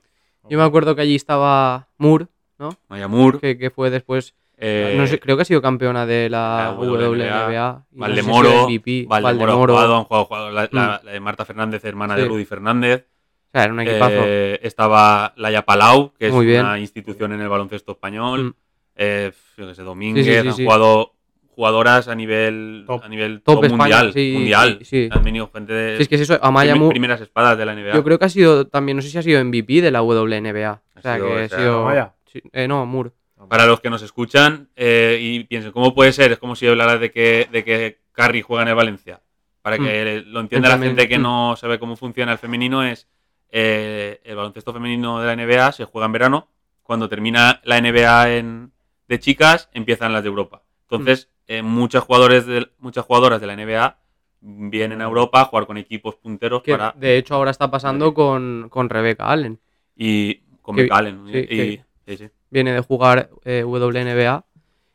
[0.49, 2.27] Yo me acuerdo que allí estaba Moore,
[2.59, 2.77] ¿no?
[2.89, 6.75] Mayamur, Que, que fue después Eh, no sé, creo que ha sido campeona de la,
[6.79, 11.21] la WNBA, si Valdemoro, MVP, Valdemoro, ha jugado, han jugado, jugado la, la- la de
[11.21, 12.25] Marta Fernández, hermana de.
[12.27, 13.07] Rudy Fernández.
[13.49, 14.23] O sea, era un equipazo.
[14.25, 16.63] Eh, estaba Laia Palau, que es Muy bien.
[16.65, 18.45] una institución en el baloncesto español.
[18.45, 18.55] Mm.
[18.97, 20.65] Eh, yo qué sé, Domínguez, Sí, sí, sí, han sí.
[20.65, 21.13] jugado
[21.55, 23.03] jugadoras a nivel, Top.
[23.05, 24.13] a nivel Top top España, mundial.
[24.13, 24.79] sí, mundial.
[24.81, 25.09] sí, sí.
[25.11, 27.65] Han venido gente de Sí, es que es eso, Amaya prim- Moore, primeras espadas de
[27.65, 27.95] la NBA.
[27.95, 30.83] yo creo que ha sido también, no sé si ha sido MVP de la WNBA.
[30.95, 31.81] O Ha sea, sido que ha esa- sido...
[31.83, 32.15] Amaya.
[32.31, 33.11] sí, eh, no, Moore.
[33.49, 36.33] Para los que nos escuchan eh, y piensen, ¿cómo puede ser?
[36.33, 39.21] Es como si hablara de que, de que Carrie juega en el Valencia.
[39.63, 43.09] Para que lo entienda la gente que no sabe cómo funciona el femenino, es
[43.51, 46.49] eh, el baloncesto femenino de la NBA se juega en verano.
[46.83, 48.73] Cuando termina la NBA en-
[49.09, 50.63] de chicas, empiezan las de Europa.
[50.83, 53.99] Entonces, eh, muchos jugadores de, muchas jugadoras de la NBA
[54.41, 58.15] vienen a Europa a jugar con equipos punteros Que para de hecho ahora está pasando
[58.15, 59.59] con, con Rebecca Allen.
[59.97, 61.27] y con que- Becalen.
[61.27, 62.29] sí, y, que- sí, sí.
[62.51, 64.45] Viene de jugar eh, WNBA.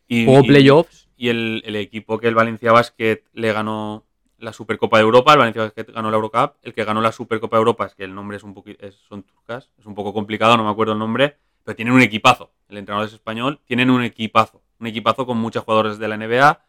[0.07, 1.09] Y- Jugó y- playoffs.
[1.17, 4.05] y el, el equipo que el Valencia Basket le ganó
[4.39, 7.55] la Supercopa de Europa, el Valencia Basket ganó la Eurocup, el que ganó la Supercopa
[7.57, 10.57] de Europa, es que el nombre es un poquito, son turcas, es un poco complicado,
[10.57, 14.03] no me acuerdo el nombre, pero tienen un equipazo, el entrenador es español, tienen un
[14.03, 16.59] equipazo, un equipazo con muchos jugadores de la NBA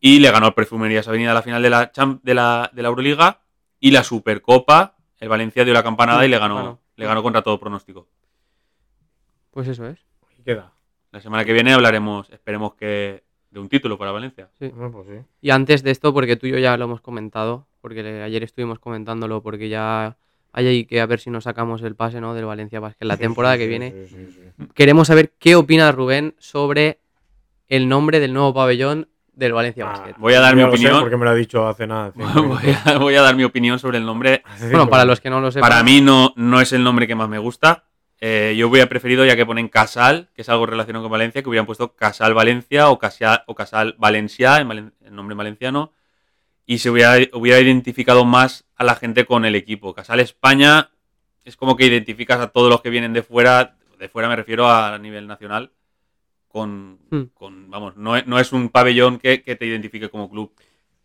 [0.00, 2.82] y le ganó el Perfumerías Avenida a la final de la, Champ- de la, de
[2.82, 3.40] la Euroliga
[3.80, 6.78] y la Supercopa, el Valencia dio la campanada y le ganó, Bueno.
[6.94, 8.06] le ganó contra todo pronóstico.
[9.56, 9.98] Pues eso es.
[10.44, 10.70] Queda.
[11.12, 14.50] La semana que viene hablaremos, esperemos que de un título para Valencia.
[14.58, 14.68] Sí.
[14.68, 15.24] Bueno, pues sí.
[15.40, 18.78] Y antes de esto, porque tú y yo ya lo hemos comentado, porque ayer estuvimos
[18.78, 20.18] comentándolo, porque ya
[20.52, 22.34] hay ahí que a ver si nos sacamos el pase ¿no?
[22.34, 23.90] del Valencia Basket la Sí, temporada sí, que sí, viene.
[23.92, 24.66] sí, sí, sí.
[24.74, 26.98] Queremos saber qué opina Rubén sobre
[27.68, 30.14] el nombre del nuevo pabellón del Valencia Ah, Basket.
[30.18, 31.00] Voy a dar mi lo sé opinión.
[31.00, 32.12] porque me lo ha dicho hace nada.
[32.14, 34.42] voy, a, voy a dar mi opinión sobre el nombre.
[34.60, 35.66] Bueno, para los que no lo sepan.
[35.70, 37.84] Para mí no, no es el nombre que más me gusta.
[38.20, 41.48] Eh, yo hubiera preferido, ya que ponen Casal, que es algo relacionado con Valencia, que
[41.48, 45.92] hubieran puesto Casal Valencia o Casal, o Casal Valencia, en valen- nombre valenciano,
[46.64, 49.94] y se hubiera, hubiera identificado más a la gente con el equipo.
[49.94, 50.90] Casal España
[51.44, 54.68] es como que identificas a todos los que vienen de fuera, de fuera me refiero
[54.68, 55.70] a nivel nacional,
[56.48, 57.22] con, Hmm.
[57.34, 60.52] con vamos, no es, no es un pabellón que, que te identifique como club.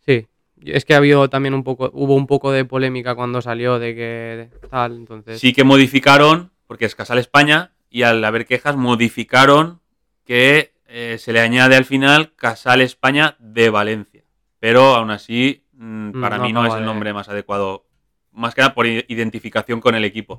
[0.00, 0.26] Sí.
[0.64, 3.94] Es que ha habido también un poco, hubo un poco de polémica cuando salió de
[3.94, 5.40] que tal, entonces.
[5.40, 9.82] Sí que modificaron, porque es Casal España, y al haber quejas modificaron
[10.24, 14.24] que eh, se le añade al final Casal España de Valencia.
[14.58, 17.84] Pero aún así, mm, Mm, para no mí no es el nombre más adecuado.
[18.30, 20.38] Más que nada por identificación con el equipo.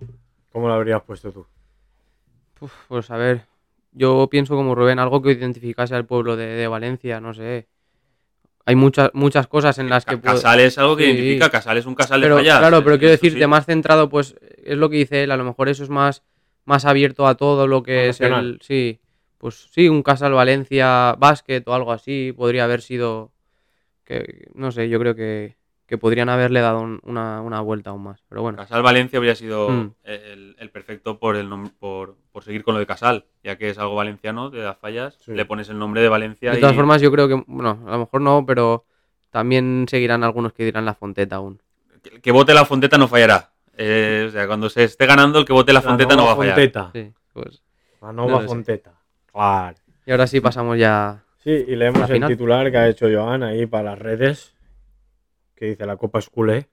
[0.51, 1.45] ¿Cómo lo habrías puesto tú?
[2.61, 3.45] Uf, pues a ver,
[3.91, 7.67] yo pienso como Rubén, algo que identificase al pueblo de, de Valencia, no sé.
[8.65, 10.35] Hay muchas muchas cosas en las que puedo...
[10.35, 11.11] Casal es algo que Sí.
[11.11, 12.59] identifica, Casal es un casal de pero, fallas.
[12.59, 13.47] Claro, pero eh, quiero decirte, sí.
[13.47, 16.23] más centrado, pues es lo que dice él, a lo mejor eso es más,
[16.65, 18.59] más abierto a todo lo que es el...
[18.61, 18.99] Sí,
[19.37, 23.31] pues sí, un Casal Valencia Basket o algo así, podría haber sido...
[24.05, 28.03] que No sé, yo creo que, que podrían haberle dado un- una, una vuelta aún
[28.03, 28.57] más, pero bueno.
[28.57, 29.91] Casal Valencia habría sido Mm.
[30.03, 33.77] el, el perfecto por, el por, por seguir con lo de Casal, ya que es
[33.77, 35.33] algo valenciano, de las fallas, Sí.
[35.33, 37.91] le pones el nombre de Valencia De y todas formas, yo creo que, bueno, a
[37.91, 38.85] lo mejor no, pero
[39.29, 41.61] también seguirán algunos que dirán la Fonteta aún.
[42.11, 43.51] el que vote la Fonteta no fallará.
[43.77, 46.35] Eh, o sea, cuando se esté ganando, el que vote la Fonteta no va a
[46.35, 46.53] fallar.
[46.55, 46.91] Fonteta.
[46.93, 47.61] Sí, pues.
[48.01, 48.47] La No sé.
[48.47, 48.93] Fonteta.
[49.31, 49.77] Claro.
[50.05, 51.23] Y ahora sí pasamos ya.
[51.37, 52.29] Sí, y leemos La el final.
[52.29, 54.52] titular que ha hecho Joan ahí para las redes,
[55.63, 56.67] que dice la Copa Esculé.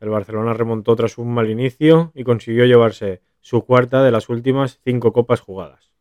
[0.00, 4.80] El Barcelona remontó tras un mal inicio y consiguió llevarse su cuarta de las últimas
[4.82, 5.92] cinco copas jugadas.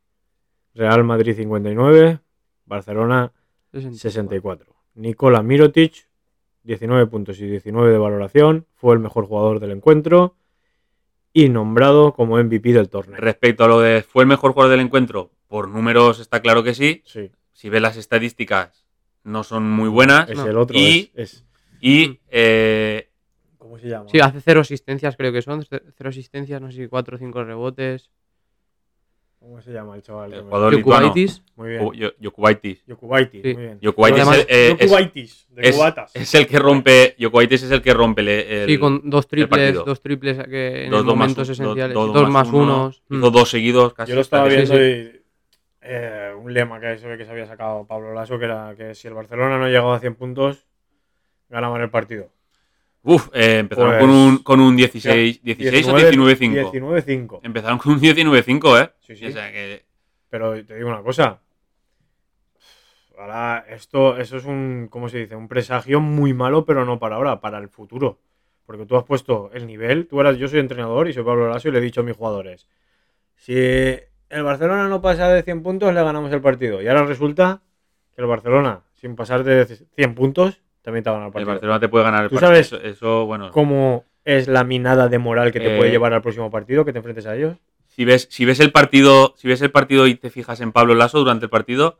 [0.73, 2.19] Real Madrid 59,
[2.65, 3.33] Barcelona
[3.73, 4.73] 64.
[4.95, 6.07] Nikola Mirotic,
[6.63, 10.38] 19 puntos y 19 de valoración, fue el mejor jugador del encuentro
[11.33, 13.17] y nombrado como MVP del torneo.
[13.19, 16.73] Respecto a lo de fue el mejor jugador del encuentro, por números está claro que
[16.73, 17.01] sí.
[17.05, 18.85] Sí, Si ves las estadísticas,
[19.25, 20.29] no son muy buenas.
[20.29, 20.47] es No.
[20.47, 20.77] el otro.
[20.79, 21.45] Y- es- es-
[21.81, 23.09] Y eh,
[23.57, 24.09] ¿Cómo se llama?
[24.09, 25.63] Sí, hace cero asistencias, creo que son.
[25.63, 28.09] ce- Cero asistencias, no sé si cuatro o cinco rebotes.
[29.39, 30.33] ¿Cómo se llama el chaval?
[30.33, 30.75] El me- jugador.
[30.75, 31.43] Yokubaitis.
[31.55, 32.13] Muy bien.
[32.19, 32.83] Yokubaitis,
[33.41, 33.53] Sí.
[33.53, 33.79] muy bien.
[34.13, 36.11] Además- eh, es- Yokubaitis, de es- cubatas.
[36.13, 37.15] es el que rompe.
[37.19, 38.21] Jokubaitis es el que rompe
[38.63, 41.93] el, Sí, con dos triples, dos triples que en dos- momentos esenciales.
[41.93, 43.01] dos- dos, dos más uno, unos.
[43.09, 43.33] Hizo Mm.
[43.33, 44.09] dos seguidos casi.
[44.09, 44.81] Yo lo estaba Sí, viendo sí.
[44.81, 45.21] y
[45.81, 48.93] eh, un lema que se ve que se había sacado Pablo Lasso, que era que
[48.93, 50.67] si el Barcelona no llegaba a 100 puntos,
[51.49, 52.29] ganaban el partido.
[53.03, 56.71] Uf, eh, empezaron Pues- con un, con un 16, 16 o 19-5.
[56.71, 57.39] 19-5.
[57.43, 58.91] Empezaron con un 19-5, ¿eh?
[58.99, 59.25] Sí, sí.
[59.27, 59.85] O sea que.
[60.29, 61.39] Pero te digo una cosa.
[63.17, 65.35] Ahora, esto, eso es un, ¿cómo se dice?
[65.35, 68.19] Un presagio muy malo, pero no para ahora, para el futuro.
[68.65, 71.67] Porque tú has puesto el nivel, tú eras, yo soy entrenador y soy Pablo Lasso
[71.67, 72.67] y le he dicho a mis jugadores,
[73.35, 76.81] si el Barcelona no pasa de 100 puntos, le ganamos el partido.
[76.81, 77.62] Y ahora resulta
[78.15, 81.51] que el Barcelona, sin pasar de 100 puntos, también te ha ganado el El partido.
[81.53, 82.51] Barcelona te puede ganar el ¿Tú partido.
[82.51, 83.51] sabes Eso, eso, bueno.
[83.51, 86.91] ¿Cómo es la minada de moral que te Eh, puede llevar al próximo partido, que
[86.93, 87.57] te enfrentes a ellos?
[87.87, 90.93] Si ves, si ves el partido, si ves el partido y te fijas en Pablo
[90.95, 91.97] Lasso durante el partido,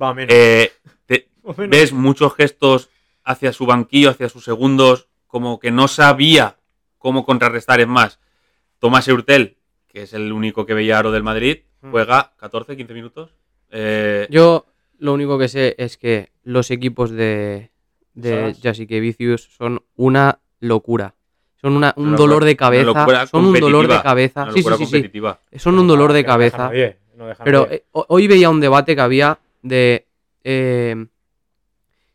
[0.00, 0.34] Va a menos.
[0.34, 0.72] eh,
[1.06, 1.70] te- O menos.
[1.70, 2.88] ves muchos gestos
[3.24, 6.56] hacia su banquillo, hacia sus segundos, como que no sabía
[6.98, 7.80] cómo contrarrestar.
[7.80, 8.20] Es más,
[8.78, 9.56] Tomás Eurtel,
[9.88, 11.90] que es el único que veía aro del Madrid, Mm.
[11.90, 13.34] juega 14, 15 minutos.
[13.70, 14.66] Eh, Yo
[14.98, 17.70] lo único que sé es que los equipos de,
[18.14, 18.60] de ¿Sabes?
[18.62, 21.14] Jasikevičius son una locura.
[21.60, 23.26] Son una- un Una dolor locura- de cabeza.
[23.26, 24.42] Son un dolor de cabeza.
[24.44, 25.58] una Sí, sí, locura sí.
[25.58, 26.70] Son un dolor de no cabeza.
[27.16, 30.06] no Pero eh, ho- hoy veía un debate que había de
[30.44, 31.06] eh,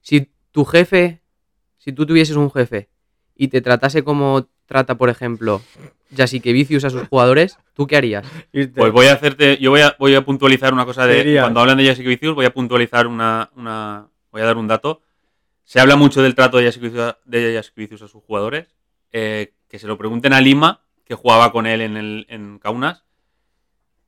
[0.01, 1.21] si tu jefe,
[1.77, 2.89] si tú tuvieses un jefe
[3.35, 5.61] y te tratase como trata, por ejemplo,
[6.15, 8.27] Jasikevičius a sus jugadores, ¿tú qué harías?
[8.75, 11.77] Pues voy a hacerte, yo voy a, voy a puntualizar una cosa de, cuando hablan
[11.77, 15.01] de Jasikevičius, voy a puntualizar una, una, voy a dar un dato.
[15.69, 18.73] Se habla mucho del trato de Jasikevičius a sus jugadores,
[19.11, 23.03] eh, que se lo pregunten a Lima, que jugaba con él en, el, en Kaunas,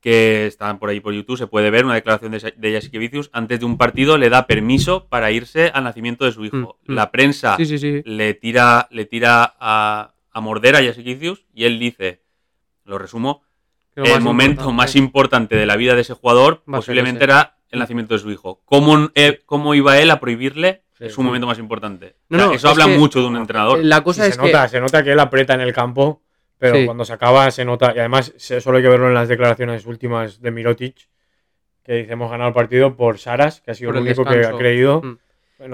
[0.00, 3.64] que están por ahí por YouTube, se puede ver una declaración de, de antes de
[3.64, 6.56] un partido le da permiso para irse al nacimiento de su hijo.
[6.84, 6.96] Mm, mm.
[6.96, 8.02] La prensa Sí, sí, sí.
[8.06, 12.22] le tira, le tira a, a morder a Jasikevičius y él dice,
[12.84, 13.44] lo resumo,
[13.94, 17.22] lo el más momento importante- más importante de la vida de ese jugador Va posiblemente
[17.22, 18.60] era el nacimiento de su hijo.
[18.64, 21.26] ¿Cómo, eh, cómo iba él a prohibirle Sí, su sí.
[21.26, 22.16] momento más importante?
[22.28, 23.78] No, O sea, no, eso es habla que- mucho de un entrenador.
[23.82, 26.22] La cosa se es nota, que se nota que él aprieta en el campo,
[26.58, 26.84] pero Sí.
[26.84, 29.84] cuando se acaba se nota, y además se- solo hay que verlo en las declaraciones
[29.86, 30.96] últimas de Mirotic,
[31.84, 34.24] que dice hemos ganado el partido por Saras, que ha sido Por el el único
[34.30, 35.02] que ha creído.
[35.02, 35.18] Mm.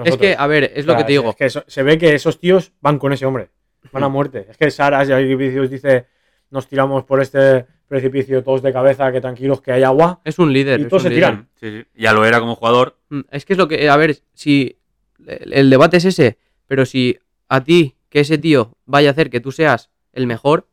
[0.05, 1.29] es que, a ver, es lo O sea, que te digo.
[1.31, 3.49] es que eso- se ve que esos tíos van con ese hombre,
[3.91, 4.45] van a muerte.
[4.49, 6.05] Es que Saras y Vicius dice
[6.51, 10.19] nos tiramos por este precipicio todos de cabeza, que tranquilos que hay agua.
[10.23, 10.79] Es un líder.
[10.79, 11.29] Y es todos un se líder.
[11.29, 11.49] tiran.
[11.59, 11.87] Sí, sí.
[11.95, 12.97] Ya lo era como jugador.
[13.09, 14.78] Mm, Es que es lo que, a ver, si
[15.27, 19.29] el, el debate es ese, pero si a ti que ese tío vaya a hacer
[19.29, 20.67] que tú seas el mejor,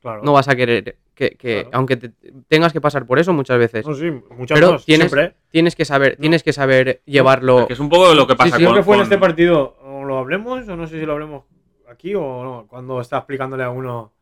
[0.00, 0.22] Claro.
[0.22, 1.70] no vas a querer que, que- Claro.
[1.72, 2.12] aunque te-
[2.48, 5.36] tengas que pasar por eso muchas veces, No, sí, muchas Pero tienes- siempre.
[5.50, 7.66] tienes que saber, tienes que saber llevarlo.
[7.66, 9.18] Que es un poco lo que pasa sí, con, Creo que fue en con- este
[9.18, 11.44] partido, o lo hablemos, o no sé si lo hablemos
[11.88, 14.12] aquí o no, cuando está explicándole a uno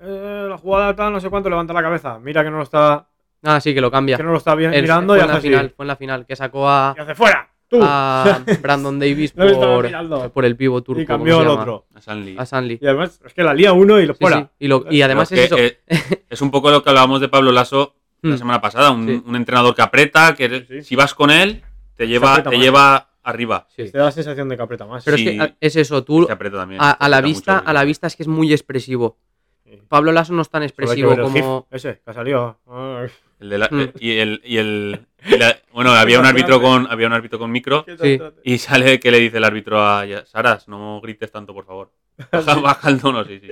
[0.00, 3.08] "Eh, la jugada tal, no sé cuánto, levanta la cabeza, mira que no lo está,
[3.42, 4.16] Ah, sí, que lo cambia.
[4.16, 5.88] que no lo está bien El- mirando fue y en hace la así, fue en
[5.88, 10.82] la final que sacó a, y hace fuera, tú, a Brandon Davis por, el pivo
[10.82, 11.00] turco.
[11.00, 11.86] y ¿cómo cambió al otro.
[11.94, 12.36] a Sanli.
[12.38, 12.78] A Sanli.
[12.80, 14.40] Y además es que la lía uno y lo Sí, fuera.
[14.40, 15.56] sí, Y, lo- y además es eso.
[15.58, 15.78] eh,
[16.28, 18.38] es un poco lo que hablábamos de Pablo Lasso la Mm.
[18.38, 18.90] semana pasada.
[18.90, 19.22] Un, Sí.
[19.26, 20.82] un entrenador que aprieta, que Sí, sí.
[20.82, 21.62] si vas con él,
[21.96, 23.66] te lleva, te lleva arriba.
[23.76, 23.90] Sí.
[23.90, 25.04] Te da la sensación de que aprieta más.
[25.04, 25.28] Pero Sí.
[25.28, 26.80] es que es eso, tú Se aprieta también.
[26.82, 29.18] a, la vista, a la vista es que es muy expresivo.
[29.64, 29.78] Sí.
[29.86, 31.66] Pablo Lasso no es tan expresivo como.
[31.70, 32.58] Ese que ha salido.
[33.40, 33.88] El de la- Mm.
[34.00, 37.50] y el, y el y la- bueno, había un árbitro con había un árbitro con
[37.52, 38.18] micro Sí.
[38.44, 41.92] y sale que le dice el árbitro a Saras, no grites tanto, por favor.
[42.32, 43.48] Baja, baja el tono, sí, sí.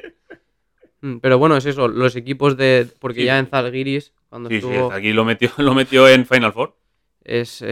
[1.02, 2.88] Mm, Pero bueno, es eso, los equipos de.
[2.98, 3.26] Porque Sí.
[3.26, 4.90] ya en Zalgiris, cuando Sí, sí, estuvo.
[4.92, 6.76] aquí lo metió, lo metió en Final Four.
[7.22, 7.62] es-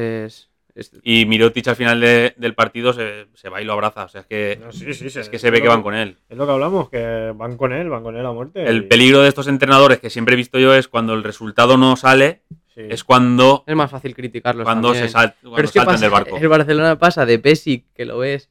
[1.03, 4.05] Y Mirotic al final de- del partido se, se va y lo abraza.
[4.05, 5.95] O sea, es que, No, sí, sí, sí, es que se ve que van con
[5.95, 6.17] él.
[6.29, 8.65] Es lo que hablamos, que van con él, van con él a muerte.
[8.65, 11.77] El y- peligro de estos entrenadores que siempre he visto yo es cuando el resultado
[11.77, 12.43] no sale,
[12.75, 12.83] sí.
[12.89, 14.65] es cuando, es más fácil criticarlos.
[14.65, 15.07] cuando también.
[15.07, 16.37] se sal- cuando Pero es que saltan pasa- del barco.
[16.39, 18.51] el Barcelona pasa de Pesic, que lo ves.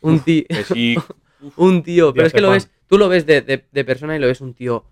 [0.00, 0.44] Un tío.
[1.56, 2.12] Un tío.
[2.14, 2.70] Pero es que lo ves.
[2.88, 4.84] Tú lo ves de, de- de persona y lo ves un tío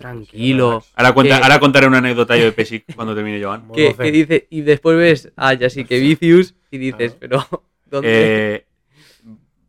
[0.00, 0.82] tranquilo.
[0.96, 3.68] ahora, cuenta, Que- ahora contaré una anécdota yo de Pesic cuando termine Joan.
[3.72, 4.46] Que, que dice.
[4.50, 7.16] Y después ves a Jasikevičius y dices, Ah.
[7.20, 7.46] pero.
[7.86, 8.08] ¿Dónde?
[8.10, 8.66] Eh,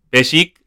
[0.10, 0.62] Pesic,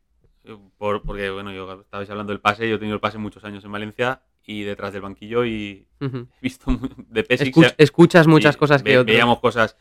[0.79, 3.64] por, porque bueno, yo estabais hablando del pase, yo he tenido el pase muchos años
[3.64, 6.77] en Valencia y detrás del banquillo y he visto
[7.09, 7.55] de Pesic.
[7.55, 9.12] Escuch- se- escuchas muchas y cosas que ve- otros.
[9.12, 9.77] Veíamos cosas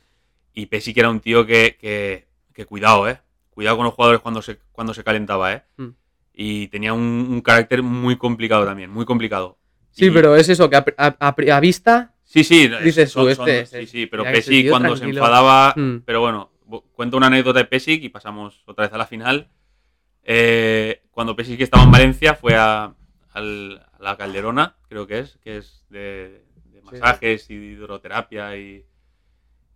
[0.53, 3.19] y Pesic era un tío que, que, que cuidado, ¿eh?
[3.49, 5.63] Cuidado con los jugadores cuando se, cuando se calentaba, ¿eh?
[5.77, 5.87] Mm.
[6.35, 9.57] Y tenía un, un carácter muy complicado también, muy complicado.
[9.93, 12.13] Sí, Y- pero es eso, que a, a- a- a vista.
[12.25, 15.73] Sí, sí, Dices son- tú, son- este- sí, sí, pero Pesic tío cuando se enfadaba,
[15.77, 15.97] Mm.
[16.03, 19.49] pero bueno, bu- cuento una anécdota de Pesic y pasamos otra vez a la final.
[20.23, 22.95] Eh, cuando Pesic estaba en Valencia fue a,
[23.33, 28.85] a la Calderona, creo que es, que es de, de masajes y de hidroterapia y,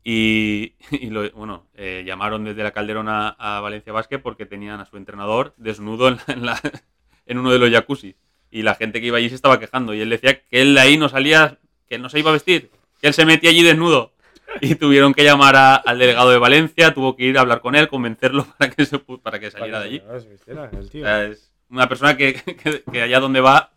[0.03, 4.86] y, y lo- bueno, eh, llamaron desde la Calderona a Valencia Basket porque tenían a
[4.86, 6.62] su entrenador desnudo en, la- en la-
[7.27, 8.15] en uno de los jacuzzi
[8.51, 10.81] y la gente que iba allí se estaba quejando y él decía que él de
[10.81, 11.57] ahí no salía,
[11.88, 12.69] que él no se iba a vestir,
[13.01, 14.13] que él se metía allí desnudo.
[14.62, 17.75] Y tuvieron que llamar a- al delegado de Valencia, tuvo que ir a hablar con
[17.75, 19.99] él, convencerlo para que, se, para que saliera de allí.
[19.99, 21.01] Para que se vistiera, el tío.
[21.01, 22.33] O sea, es una persona que,
[22.63, 23.73] que- que allá donde va,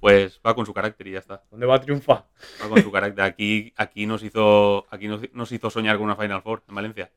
[0.00, 1.42] pues va con su carácter y ya está.
[1.50, 2.24] ¿Dónde va a triunfar?
[2.62, 3.24] Va con su carácter.
[3.24, 7.10] Aquí, aquí nos hizo, aquí nos, nos hizo soñar con una Final Four en Valencia.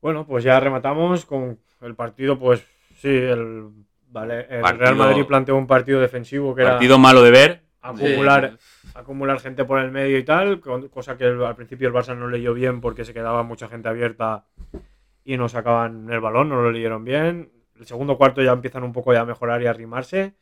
[0.00, 2.62] Bueno, pues ya rematamos con el partido, pues
[2.98, 3.70] sí, el,
[4.12, 7.62] vale, el Partido- Real Madrid planteó un partido defensivo que Partido malo de ver.
[7.80, 8.44] Acumular.
[8.44, 8.56] Era
[8.94, 12.54] acumular gente por el medio y tal, cosa que al principio el Barça no leyó
[12.54, 14.44] bien porque se quedaba mucha gente abierta
[15.24, 17.50] y no sacaban el balón, no lo leyeron bien.
[17.78, 20.34] El segundo cuarto ya empiezan un poco ya a mejorar y a arrimarse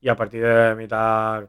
[0.00, 1.44] y a partir de mitad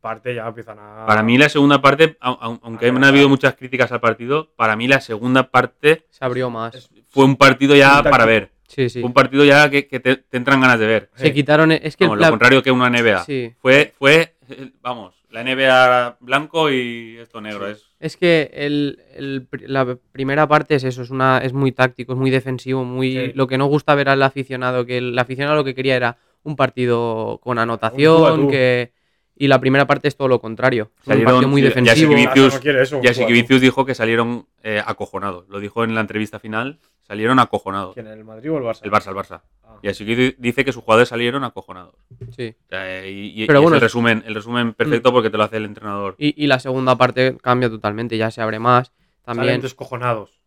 [0.00, 1.06] parte ya empiezan a...
[1.06, 4.76] Para mí la segunda parte, au- au- aunque han habido muchas críticas al partido, para
[4.76, 6.90] mí la segunda parte Se abrió más.
[7.08, 8.50] Fue un partido ya para ver.
[8.68, 9.00] Sí, sí.
[9.00, 11.10] Fue un partido ya que, que te, te entran ganas de ver.
[11.14, 11.72] Se quitaron.
[11.72, 13.24] Es que Vamos, lo contrario que una NBA.
[13.24, 13.52] Sí.
[13.60, 14.34] Fue, fue,
[14.82, 17.68] vamos, la NBA blanco y esto negro.
[17.68, 22.12] Es, Es que el, el la primera parte es eso, es una es muy táctico,
[22.12, 23.32] es muy defensivo, muy Sí.
[23.34, 26.56] lo que no gusta ver al aficionado, que el aficionado lo que quería era un
[26.56, 28.48] partido con tú anotación, tú.
[28.50, 28.92] que
[29.36, 33.58] y la primera parte es todo lo contrario, es un Salieron- partido muy ya defensivo.
[33.60, 35.48] dijo que salieron eh, acojonados.
[35.48, 36.78] Lo dijo en la entrevista final.
[37.06, 37.94] Salieron acojonados.
[37.94, 38.80] ¿Quién, el Madrid o el Barça?
[38.82, 39.40] El Barça, el Barça.
[39.62, 39.76] Ah.
[39.80, 41.94] Y así que dice que sus jugadores salieron acojonados.
[42.36, 42.56] Sí.
[42.64, 45.12] O sea, eh, y, y- Pero y bueno, es el es- resumen, el resumen perfecto
[45.12, 46.16] porque te lo hace el entrenador.
[46.18, 48.88] Y, y la segunda parte cambia totalmente, ya se abre más.
[49.24, 50.40] Salen También descojonados.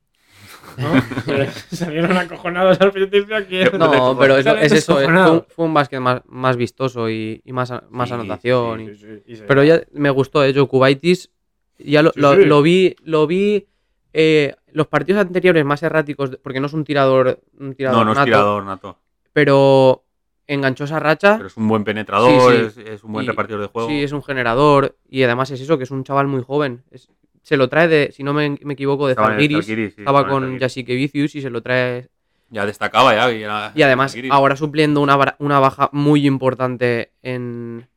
[0.79, 1.45] ¿No?
[1.71, 3.59] Salieron acojonados al principio aquí.
[3.77, 7.41] No, pero eso- es eso, es- fue, un- fue un básquet más, más vistoso y,
[7.45, 8.79] y más, más Sí, anotación.
[8.79, 11.29] Sí, y- sí, sí, y se- Pero ya me gustó, de hecho, Kubaitis.
[11.77, 12.45] Ya lo, Sí, lo- sí.
[12.45, 13.67] lo vi, lo vi
[14.11, 18.11] eh, los partidos anteriores más erráticos, porque no es un tirador, un tirador No, no
[18.11, 18.97] es nato, tirador nato.
[19.33, 20.03] pero
[20.47, 21.35] enganchó esa racha.
[21.37, 23.87] Pero es un buen penetrador, Sí, Es, es un buen Y- repartidor de juego.
[23.87, 26.83] Sí, es un generador y además es eso, que es un chaval muy joven.
[26.91, 27.09] Es-
[27.41, 29.65] se lo trae de, si no me, me equivoco, de Estaba en el Zalgiris.
[29.65, 30.60] Zalgiris, sí, Estaba con.
[30.60, 32.08] Yasique Vicius y se lo trae.
[32.49, 33.32] Ya destacaba ya.
[33.32, 34.32] Y, era- Y además, Zalgiris.
[34.32, 37.88] ahora supliendo una, una baja muy importante en,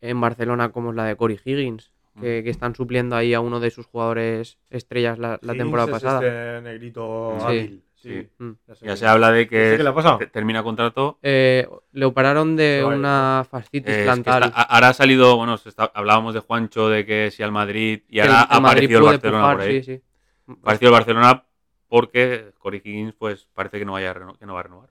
[0.00, 1.92] en Barcelona, como es la de Cory Higgins.
[2.14, 2.20] Mm.
[2.22, 5.92] Que, que están supliendo ahí a uno de sus jugadores estrellas la, la temporada es
[5.92, 6.26] pasada.
[6.26, 7.82] Este negrito Sí.
[8.10, 8.22] Hábil.
[8.22, 8.28] Sí.
[8.38, 8.44] Sí.
[8.44, 8.52] Mm.
[8.86, 10.18] Ya se habla de ¿Este que qué le ha pasado?
[10.18, 11.18] te- termina contrato.
[11.22, 14.52] Eh, le operaron de una fascitis Eh, es que plantar.
[14.54, 18.40] ahora ha salido, bueno, está- hablábamos de Juancho, de que si al Madrid, y ahora
[18.42, 19.82] ha aparecido el Barcelona pujar, por ahí.
[19.82, 20.02] sí, sí.
[20.48, 21.44] Ha aparecido el Barcelona
[21.88, 24.90] porque Cory Higgins, pues parece que no, vaya a reno- que no va a renovar.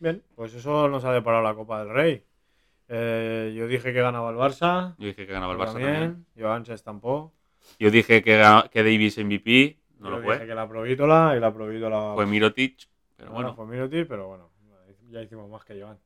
[0.00, 2.24] Bien, pues eso nos ha deparado la Copa del Rey.
[2.88, 4.94] Eh, yo dije que ganaba el Barça.
[4.98, 5.92] Yo dije que ganaba el Barça también.
[5.94, 6.26] también.
[6.38, 7.32] Joan se estampó.
[7.78, 10.46] Yo dije que Davis MVP, no Yo lo dije fue.
[10.46, 13.56] que la Provítola y la Provítola Fue Mirotic, pero Bueno, bueno.
[13.56, 14.50] fue Mirotic, pero bueno,
[15.10, 15.98] ya hicimos más que Joan.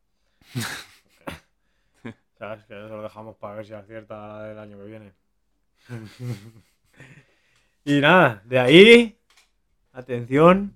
[2.39, 2.65] ¿Sabes?
[2.65, 5.13] Que eso lo dejamos para ver si acierta el año que viene.
[7.85, 9.19] y nada, de ahí,
[9.93, 10.75] atención,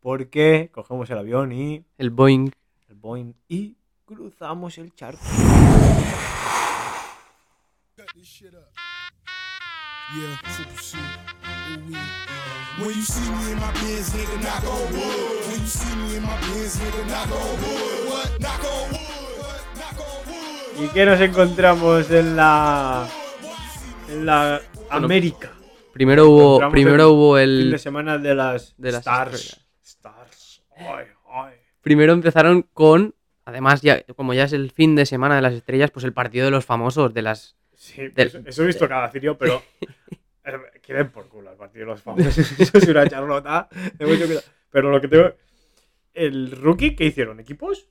[0.00, 2.50] porque cogemos el avión y El Boeing.
[2.88, 5.20] el Boeing y cruzamos el charco.
[10.12, 10.98] Yeah, triple C.
[10.98, 11.96] Ooh, wee.
[12.80, 15.46] When you see me in my Benz, nigga, knock on wood.
[15.48, 18.08] When you see me in my Benz, nigga, knock on wood.
[18.10, 18.40] What?
[18.40, 19.38] Knock on wood.
[19.40, 19.60] What?
[19.78, 20.84] Knock on wood.
[20.84, 23.08] ¿Y qué nos encontramos en la
[24.10, 24.60] en la
[24.90, 25.52] Bueno, América?
[25.94, 27.78] Primero hubo, primero el hubo Fin de el.
[27.78, 29.34] semana de las, de las Stars.
[29.34, 29.66] estrellas.
[29.82, 30.62] Stars.
[30.76, 31.52] Ay, ay.
[31.80, 33.14] Primero empezaron con.
[33.44, 36.44] Además, ya, como ya es el fin de semana de las estrellas, pues el partido
[36.44, 37.56] de los famosos, de las.
[37.82, 39.60] Sí, Del- eso, eso he visto cada cirio, pero
[40.44, 42.38] eh, quieren por culo el partido de los famosos.
[42.60, 43.68] Eso es una charlota.
[43.98, 44.44] de mucho cuidado.
[44.70, 45.32] Pero lo que tengo.
[46.14, 47.40] El rookie, ¿qué hicieron?
[47.40, 47.88] ¿Equipos?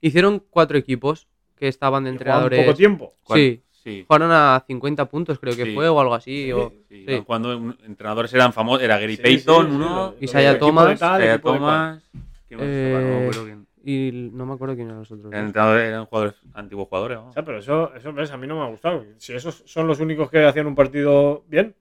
[0.00, 2.64] Hicieron cuatro equipos que estaban de entrenadores.
[2.64, 3.14] poco tiempo.
[3.22, 3.38] ¿Cuál?
[3.38, 4.04] Sí, Sí.
[4.08, 5.74] jugaron a 50 puntos, creo que Sí.
[5.74, 6.50] fue, o algo así.
[6.52, 7.22] o- Sí, Sí.
[7.24, 7.52] Cuando
[7.86, 11.32] entrenadores eran famosos, era Gary Sí, Payton, sí, sí, uno, Isaiah Thomas, de tal, Isaiah
[11.34, 11.38] de.
[11.38, 12.02] Thomas.
[12.48, 13.44] ¿quién más Eh, estaba?
[13.90, 15.32] Y no me acuerdo quién eran los otros.
[15.32, 15.48] Eran dos.
[15.48, 17.18] entrenadores, eran jugadores, antiguos jugadores.
[17.18, 17.28] ¿no?
[17.28, 19.02] O sea, pero eso, eso ves, a mí no me ha gustado.
[19.16, 21.74] Si esos son los únicos que hacían un partido bien,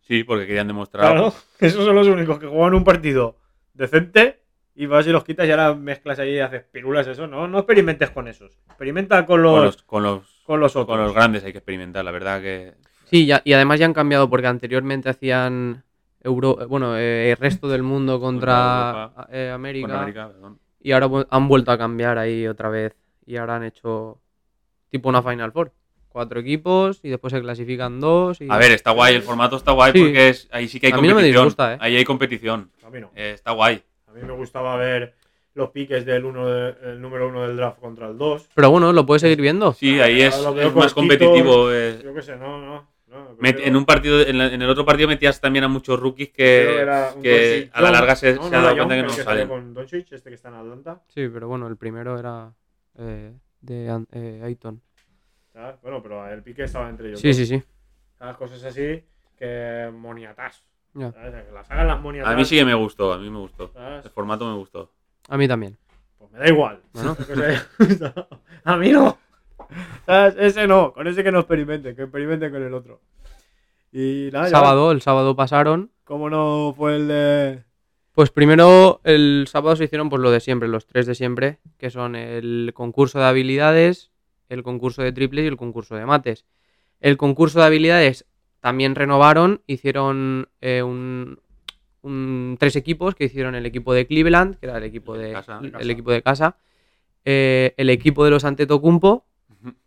[0.00, 1.12] Sí, porque querían demostrar.
[1.12, 3.36] claro, esos son los únicos que juegan un partido
[3.74, 4.40] decente
[4.74, 7.28] y vas y los quitas y ahora mezclas ahí y haces pirulas, eso.
[7.28, 8.58] No, no experimentes con esos.
[8.66, 10.96] Experimenta con los, Con los, con los, con los otros.
[10.96, 12.74] con los grandes hay que experimentar, la verdad que.
[13.04, 15.84] Sí, ya- y además ya han cambiado porque anteriormente hacían
[16.24, 20.58] Euro, bueno, eh, el resto del mundo contra Contra eh, América, Con América, perdón.
[20.82, 22.94] Y ahora han vuelto a cambiar ahí otra vez
[23.26, 24.18] y ahora han hecho
[24.90, 25.72] tipo una Final Four.
[26.08, 28.40] Cuatro equipos y después se clasifican dos.
[28.42, 28.46] Y...
[28.50, 30.00] A ver, está guay, el formato está guay Sí.
[30.00, 31.42] porque es, ahí sí que hay A mí no me competición.
[31.44, 31.78] disgusta, ¿eh?
[31.80, 32.70] Ahí hay competición.
[32.84, 33.10] A mí no.
[33.14, 33.82] Eh, está guay.
[34.08, 35.14] A mí me gustaba ver
[35.54, 38.48] los piques del uno de- el número uno del draft contra el 2.
[38.54, 39.72] Pero bueno, lo puedes seguir viendo.
[39.72, 41.70] Sí, ahí es, es más competitivo.
[41.70, 42.91] es- Yo qué sé, no, no.
[43.42, 46.86] En un partido, en, la- en el otro partido metías también a muchos rookies que,
[47.22, 49.48] que a la larga se, No, se no ha dado cuenta que no salen.
[49.48, 51.02] con Doncic, este que está en Atlanta.
[51.08, 52.52] Sí, pero bueno, el primero era
[52.98, 54.80] eh, de eh, Ayton.
[55.52, 55.76] ¿sabes?
[55.82, 57.20] Bueno, pero el pique estaba entre ellos.
[57.20, 57.36] Sí, dos.
[57.36, 57.62] sí, sí.
[58.18, 58.36] ¿Sabes?
[58.36, 59.04] Cosas así
[59.38, 60.64] que moniatas.
[60.94, 61.10] Que
[61.52, 62.32] las hagan las moniatas.
[62.32, 63.70] A mí sí que me gustó, a mí me gustó.
[63.72, 64.04] ¿sabes?
[64.04, 64.92] El formato me gustó.
[65.28, 65.76] A mí también.
[66.18, 66.80] Pues me da igual.
[66.92, 67.16] Bueno.
[68.64, 69.18] A mí no.
[70.06, 70.34] ¿Sabes?
[70.38, 70.92] Ese no.
[70.92, 71.94] Con ese que no experimenten.
[71.96, 73.00] Que experimenten con el otro.
[73.92, 74.50] Y nada, ya.
[74.50, 75.90] Sábado, el sábado pasaron.
[76.04, 77.62] ¿Cómo no fue el de.
[78.12, 81.88] Pues primero el sábado se hicieron pues lo de siempre, los tres de siempre, que
[81.90, 84.10] son el concurso de habilidades,
[84.50, 86.44] el concurso de triples y el concurso de mates.
[87.00, 88.26] El concurso de habilidades
[88.60, 91.40] también renovaron, hicieron eh, un,
[92.02, 95.32] un- tres equipos, que hicieron el equipo de Cleveland, que era el equipo De de,
[95.32, 95.56] casa.
[95.58, 95.90] el De casa.
[95.92, 96.56] equipo de casa,
[97.24, 99.24] eh, el equipo de los Antetokounmpo.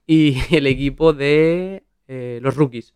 [0.08, 2.94] Y el equipo de eh, los rookies.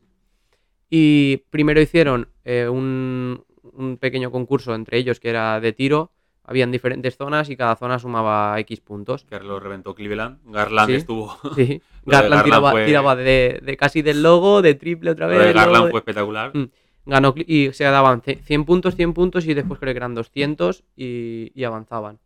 [0.89, 3.43] Y primero hicieron eh, un,
[3.73, 6.11] un pequeño concurso entre ellos que era de tiro.
[6.43, 9.23] Habían diferentes zonas y cada zona sumaba X puntos.
[9.25, 10.39] Que lo reventó Cleveland.
[10.45, 10.95] Garland Sí.
[10.95, 11.37] estuvo.
[11.55, 11.81] Sí.
[12.05, 15.31] Lo Garland, Garland tiraba, fue- tiraba de, de casi del logo, de triple otra Lo
[15.33, 15.39] vez.
[15.39, 16.51] de luego Garland de- fue espectacular.
[16.57, 16.69] Mm.
[17.05, 20.83] Ganó y se daban ce- 100 puntos, 100 puntos y después creo que eran 200
[20.95, 22.17] y, y avanzaban.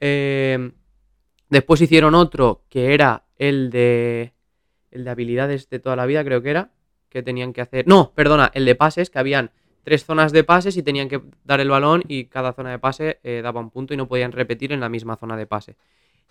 [0.00, 0.72] Eh,
[1.48, 4.32] después hicieron otro que era el de
[4.90, 6.70] el de habilidades de toda la vida, creo que era,
[7.08, 7.86] que tenían que hacer.
[7.86, 9.50] No, perdona, el de pases, que habían
[9.82, 13.20] tres zonas de pases y tenían que dar el balón y cada zona de pase
[13.22, 15.76] eh, daba un punto y no podían repetir en la misma zona de pase.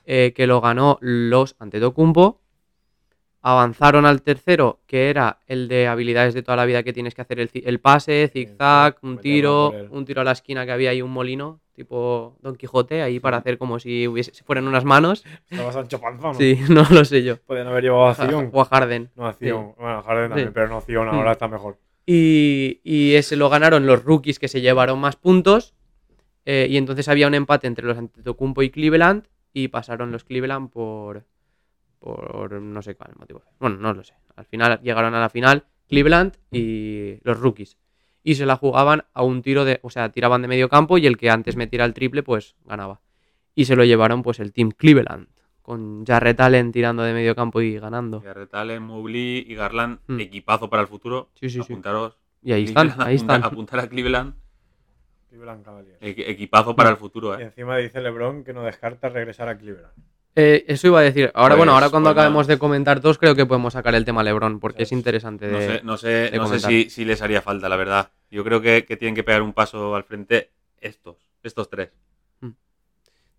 [0.05, 2.39] Eh, que lo ganó los Antetokounmpo.
[3.41, 7.21] Avanzaron al tercero, que era el de habilidades de toda la vida que tienes que
[7.21, 11.01] hacer el, el pase, zigzag, un tiro, un tiro a la esquina que había ahí
[11.01, 15.23] un molino, tipo Don Quijote, ahí para hacer como si hubiese, si fueran unas manos.
[15.49, 16.33] Estaba Sancho Panza, ¿no?
[16.33, 17.37] Sí, no lo sé yo.
[17.37, 18.49] Podían haber llevado a Zion.
[18.51, 19.11] O a Harden.
[19.15, 19.73] No, a Zion.
[19.77, 20.53] Bueno, a Harden también, Sí.
[20.55, 21.77] pero no, Zion ahora está mejor.
[22.05, 25.75] Y, y ese lo ganaron los rookies que se llevaron más puntos.
[26.45, 29.27] eh, y entonces había un empate entre los Antetokounmpo y Cleveland.
[29.53, 31.23] Y pasaron los Cleveland por.
[31.99, 33.43] Por no sé cuál motivo.
[33.59, 34.13] Bueno, no lo sé.
[34.35, 37.77] Al final llegaron a la final Cleveland y los rookies.
[38.27, 39.79] Y se la jugaban a un tiro de.
[39.83, 42.99] O sea, tiraban de medio campo y el que antes metiera el triple, pues ganaba.
[43.55, 45.29] Y se lo llevaron, pues, el team Cleveland.
[45.61, 48.19] Con Jarrett Allen tirando de medio campo y ganando.
[48.19, 50.19] Garrett Allen, Mobley y Garland, Mm.
[50.19, 51.29] equipazo para el futuro.
[51.35, 51.71] Sí, sí, sí.
[51.71, 52.17] Apuntaros.
[52.43, 53.49] Y ahí están, Cleveland, ahí apunta- están.
[53.51, 54.33] Apuntar a Cleveland,
[55.29, 56.01] Cleveland Cavaliers.
[56.01, 57.45] equi- equipazo para el futuro, Y ¿eh?
[57.45, 59.93] encima dice LeBron que no descarta regresar a Cleveland.
[60.39, 61.31] Eh, eso iba a decir.
[61.33, 64.05] Ahora, Pues- bueno, ahora cuando pues acabemos de comentar todos, creo que podemos sacar el
[64.05, 65.47] tema LeBron, porque es interesante.
[65.47, 68.11] No de- sé, no sé, de no sé si, si les haría falta, la verdad.
[68.29, 71.89] Yo creo que, que tienen que pegar un paso al frente estos, estos tres.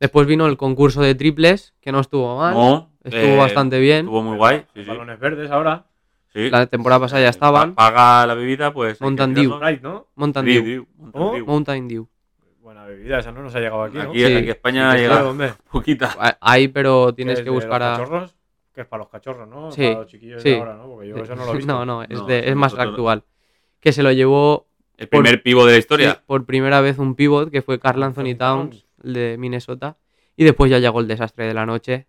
[0.00, 2.54] Después vino el concurso de triples, que no estuvo mal.
[2.54, 4.00] No, estuvo eh, bastante bien.
[4.06, 4.64] Estuvo muy guay.
[4.74, 4.88] Sí, sí.
[4.88, 5.84] Balones verdes ahora.
[6.32, 6.50] Sí.
[6.50, 7.74] La temporada pasada ya estaban.
[7.74, 9.00] pa- Paga la bebida, pues.
[9.00, 9.44] Mountain Dew.
[9.44, 9.66] tirarlo.
[9.68, 10.06] Right, ¿no?
[10.14, 10.86] Mountain Dew,
[11.46, 11.88] Mountain.
[11.88, 12.08] Dew.
[12.88, 14.10] Bebida, esa no nos ha llegado aquí, ¿no?
[14.10, 14.34] Aquí, Sí.
[14.34, 15.52] aquí España ¿De llega dónde?
[15.70, 16.14] poquita.
[16.18, 17.92] Ah, Hay, pero ¿Qué tienes es que de buscar los a.
[17.98, 18.36] cachorros?
[18.74, 19.70] Que es para los cachorros, ¿no?
[19.72, 20.50] Sí, Para los chiquillos sí.
[20.50, 20.86] de ahora, ¿no?
[20.88, 21.72] Porque yo eso no lo he visto.
[21.72, 23.24] no, no, es, No, de- eso es más nosotros- actual.
[23.80, 24.66] Que se lo llevó
[24.96, 26.12] El primer pivo de la historia.
[26.12, 29.96] sí, por primera vez un pivot, que fue Carl Anthony Anthony Towns, el de Minnesota.
[30.36, 32.06] Y después ya llegó el desastre de la noche.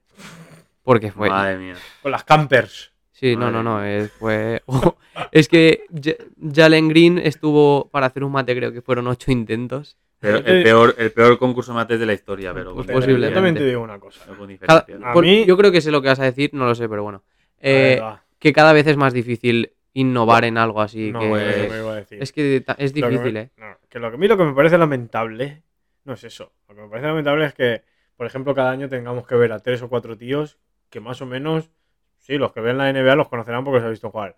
[0.84, 1.30] Porque fue.
[1.30, 1.76] Madre mía.
[2.02, 2.92] Con las campers.
[3.12, 3.84] Sí, no, Madre no, no.
[3.84, 4.64] Es, fue...
[5.32, 6.14] es que Ja-
[6.56, 9.98] Jalen Green estuvo para hacer un mate, creo que fueron ocho intentos.
[10.20, 12.74] Pero Eh, el, peor, el peor concurso mates de la historia, pero.
[12.76, 13.30] Pues posiblemente.
[13.30, 14.22] Yo también te digo una cosa.
[14.62, 16.90] Cada- por- mí- Yo creo que sé lo que vas a decir, no lo sé,
[16.90, 17.24] pero bueno.
[17.60, 18.02] Eh,
[18.38, 21.12] que cada vez es más difícil innovar en algo así.
[21.12, 21.26] no, que...
[21.28, 22.22] eso pues- me iba a decir.
[22.22, 23.50] Es que es Lo que difícil, me- ¿eh?
[23.58, 25.64] no, que lo que a mí lo que me parece lamentable
[26.04, 26.52] no es eso.
[26.68, 27.84] Lo que me parece lamentable es que,
[28.18, 30.58] por ejemplo, cada año tengamos que ver a tres o cuatro tíos
[30.90, 31.70] que más o menos,
[32.18, 34.36] sí, los que ven la NBA los conocerán porque se ha visto jugar,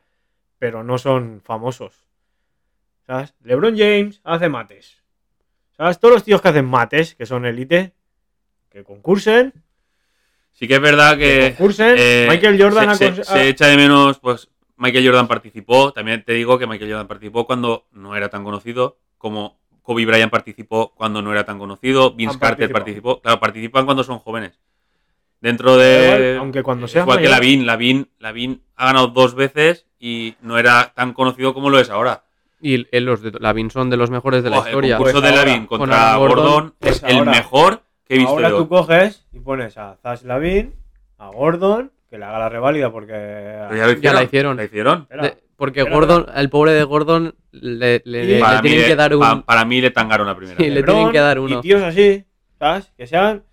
[0.59, 2.07] pero no son famosos.
[3.07, 3.33] ¿Sabes?
[3.41, 5.00] LeBron James hace mates.
[5.77, 5.99] ¿Sabes?
[5.99, 7.93] Todos los tíos que hacen mates, que son élite,
[8.69, 9.53] que concursen,
[10.53, 11.53] Sí que es verdad que que.
[11.55, 11.95] concursen.
[11.97, 14.49] eh, Michael Jordan se, ha se- se ha- echa de menos, pues.
[14.77, 15.91] Michael Jordan participó.
[15.93, 18.97] También te digo que Michael Jordan participó cuando no era tan conocido.
[19.17, 22.13] Como Kobe Bryant participó cuando no era tan conocido.
[22.13, 23.21] Vince Carter participó.
[23.21, 24.59] Claro, participan cuando son jóvenes.
[25.39, 26.37] Dentro de.
[26.39, 27.65] aunque cuando seas Igual que mayor- Lavin.
[27.65, 32.23] Lavin, Lavin ha ganado dos veces y no era tan conocido como lo es ahora.
[32.61, 34.95] Y el- los de Lavin son de los mejores de la historia.
[34.95, 38.15] El concurso Pues de Lavin con contra Gordon, Gordon, pues es el ahora- mejor que
[38.15, 38.57] he visto Ahora yo.
[38.57, 40.73] tú coges y pones a Zach Lavin,
[41.17, 43.13] a Gordon, que le haga la reválida porque.
[44.01, 44.57] Ya, la hicieron.
[44.57, 45.01] La hicieron.
[45.03, 45.23] Espera.
[45.23, 48.95] De- porque Gordon, el pobre de Gordon, le, le- le para, mí tienen le, que
[48.95, 49.21] dar un.
[49.21, 50.57] pa- para mí le tangaron la primera.
[50.57, 51.59] Sí, le LeBron tienen que dar uno.
[51.59, 52.25] Y tíos así,
[52.57, 52.91] ¿sabes?
[52.97, 53.43] Que sean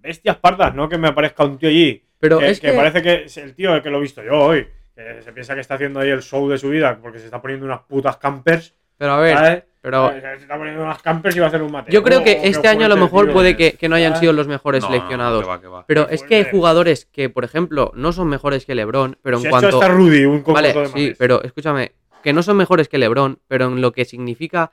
[0.00, 2.02] bestias pardas, no que me aparezca un tío allí.
[2.18, 2.72] pero que, es que que.
[2.76, 4.66] parece que es el tío que lo he visto yo hoy.
[4.94, 7.40] Que se piensa que está haciendo ahí el show de su vida porque se está
[7.42, 8.74] poniendo unas putas campers.
[8.96, 9.64] Pero a ver, ¿sabes?
[9.80, 11.90] pero Se está poniendo unas campers y va a hacer un mate.
[11.92, 13.32] yo creo Oh, que este año a lo mejor tío.
[13.34, 14.20] puede que, que no hayan ¿sabes?
[14.20, 15.42] sido los mejores No, no, no, seleccionados.
[15.42, 15.84] que va, que va.
[15.86, 19.50] Pero es que hay jugadores que, por ejemplo, no son mejores que LeBron, pero en
[19.50, 21.92] cuanto hasta Rudy, un Vale, de sí, pero escúchame,
[22.22, 24.72] que no son mejores que LeBron, pero en lo que significa,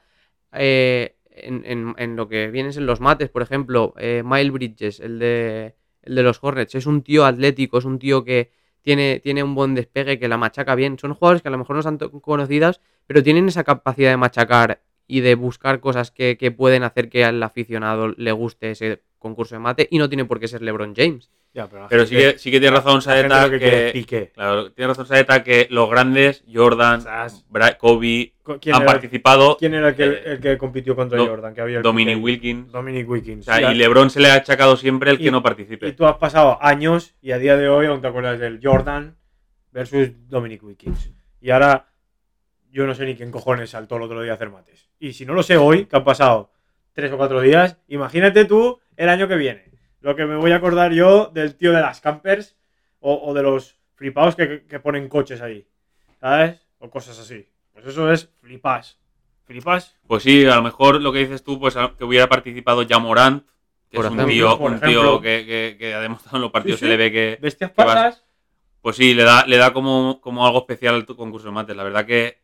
[0.53, 4.99] eh, en, en- en lo que vienes en los mates, por ejemplo, eh, Miles Bridges,
[4.99, 8.51] el de, el de los Hornets, es un tío atlético, es un tío que
[8.81, 10.97] tiene, tiene un buen despegue, que la machaca bien.
[10.99, 14.17] Son jugadores que a lo mejor no son tan conocidas, pero tienen esa capacidad de
[14.17, 19.01] machacar y de buscar cosas que, que pueden hacer que al aficionado le guste ese
[19.19, 21.29] concurso de mate y no tiene por qué ser LeBron James.
[21.53, 25.67] Ya, pero sí que, sí que tiene razón Saeta que claro, tiene razón Saeta que
[25.69, 27.03] los grandes, Jordan,
[27.77, 29.57] Kobe, ¿Quién han era, participado.
[29.57, 31.53] quién era el, que, eh, el que compitió contra Do- Jordan?
[31.53, 32.21] Que había el Dominic?
[32.23, 32.71] Wilkins.
[32.71, 33.47] Dominic Wilkins.
[33.47, 35.91] O sea, y LeBron se le ha achacado siempre el que Y- no Y participe.
[35.93, 39.15] tú has pasado años y a día de hoy aún te acuerdas del Jordan
[39.71, 41.11] versus Dominic Wilkins.
[41.39, 41.87] Y ahora
[42.71, 44.89] yo no sé ni quién cojones saltó el otro día a hacer mates.
[44.99, 46.51] Y si no lo sé hoy, que han pasado
[46.93, 49.71] tres o cuatro días, imagínate tú el año que viene.
[49.99, 52.57] Lo que me voy a acordar yo del tío de las campers
[52.99, 55.67] o, o de los flipados que, que ponen coches ahí.
[56.19, 56.59] ¿Sabes?
[56.79, 57.47] O cosas así.
[57.81, 58.99] Pues eso es flipas.
[59.45, 59.97] ¿Flipas?
[60.07, 62.99] Pues sí, a lo mejor lo que dices tú, pues a- que hubiera participado ya
[62.99, 63.45] Morant,
[63.89, 66.79] que Por es un tío, un tío que, que- que ha demostrado en los partidos,
[66.79, 68.23] Sí, se le ve que, Bestias que vas-
[68.81, 71.75] pues sí, le da, le da como, como algo especial al tu concurso de mates.
[71.75, 72.39] La verdad que,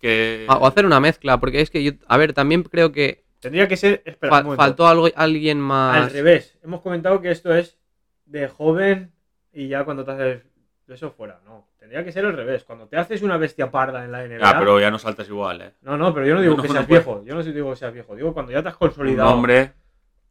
[0.00, 3.24] que Ah, O hacer una mezcla, porque es que yo, a ver, también creo que
[3.40, 4.02] Tendría que ser.
[4.04, 5.96] Espera, un faltó algo, alguien más.
[5.96, 6.58] Al revés.
[6.62, 7.78] Hemos comentado que esto es
[8.26, 9.12] de joven
[9.52, 10.42] y ya cuando te haces
[10.88, 11.40] eso fuera.
[11.46, 11.66] No.
[11.80, 12.62] Tendría que ser al revés.
[12.62, 14.38] Cuando te haces una bestia parda en la NBA.
[14.48, 15.72] Ah, pero ya no saltas igual, ¿eh?
[15.80, 17.00] No, no, pero yo no digo No, que no seas puede.
[17.00, 17.24] viejo.
[17.24, 18.14] Yo no digo que seas viejo.
[18.14, 19.72] Digo cuando ya te has consolidado hombre,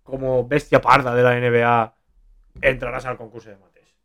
[0.04, 1.94] como bestia parda de la NBA,
[2.62, 3.96] entrarás al concurso de mates.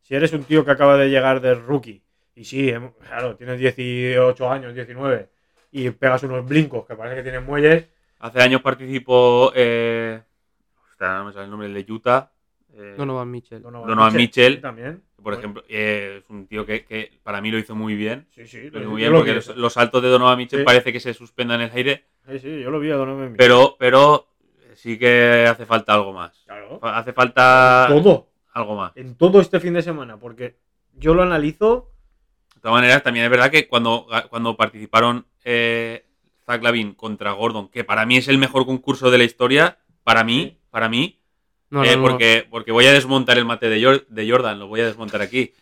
[0.00, 2.02] Si eres un tío que acaba de llegar de rookie,
[2.34, 5.28] y sí, em- claro, tienes 18 años, 19,
[5.72, 7.88] y pegas unos blincos que parece que tienen muelles,
[8.20, 10.22] hace años participó, eh,
[10.88, 12.31] ostras, no me sale el nombre, el de Utah.
[12.74, 13.62] Eh, Donovan Mitchell.
[13.62, 14.60] Donovan Mitchell.
[14.60, 15.02] también.
[15.22, 18.26] por ejemplo, eh, es un tío que, que para mí lo hizo muy bien.
[18.30, 20.64] Sí, sí, Lo hizo muy bien lo porque los, saltos de Donovan Mitchell Sí.
[20.64, 23.36] parece que se suspendan en el aire, Sí, sí, yo lo vi a Donovan Mitchell.
[23.36, 24.26] pero, pero
[24.74, 26.42] sí que hace falta algo más.
[26.46, 26.80] Claro.
[26.82, 28.28] Hace falta Todo.
[28.52, 28.96] algo más.
[28.96, 30.56] En todo este fin de semana, porque
[30.94, 31.90] yo lo analizo.
[32.54, 36.04] De todas maneras, también es verdad que cuando, cuando participaron eh,
[36.46, 40.24] Zach Lavin contra Gordon, que para mí es el mejor concurso de la historia, para
[40.24, 40.58] mí, Sí.
[40.70, 41.21] para mí,
[41.72, 42.08] No, eh, no, no.
[42.08, 45.22] porque, porque voy a desmontar el mate de, Jor- de Jordan, lo voy a desmontar
[45.22, 45.52] aquí.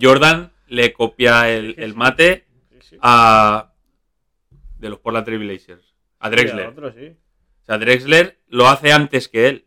[0.00, 2.44] Jordan le copia el, el mate
[3.00, 3.72] a
[4.78, 6.60] de los Portland Trail Blazers, a Drexler.
[6.60, 7.06] Sí, a otro, sí.
[7.62, 9.64] O sea, Drexler lo hace antes que él.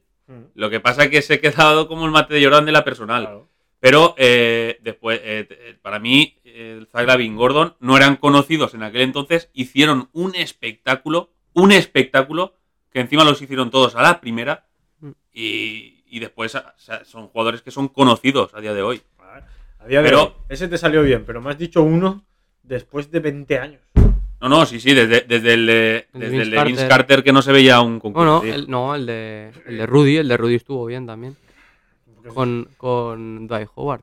[0.55, 2.83] Lo que pasa es que se ha quedado como el mate de Jordan de la
[2.83, 3.23] personal.
[3.23, 3.49] claro.
[3.79, 9.49] Pero eh, después, eh, para mí, el Lavin Gordon no eran conocidos en aquel entonces,
[9.53, 12.55] hicieron un espectáculo, un espectáculo,
[12.91, 14.66] que encima los hicieron todos a la primera, Mm.
[15.41, 19.01] Y, y después o sea, son jugadores que son conocidos a día de hoy.
[19.79, 22.25] A día de Pero- hoy, ese te salió bien, pero me has dicho uno
[22.63, 23.81] después de 20 años.
[24.39, 26.87] No, no, sí, sí, desde, desde el de, desde Vince el de Vince Carter.
[26.89, 28.39] Carter que no se veía un concurso.
[28.39, 28.49] Bueno, sí.
[28.49, 31.35] el, no, el de, el de Rudy, el de Rudy estuvo bien también.
[32.33, 34.01] Con, con Dwight Howard.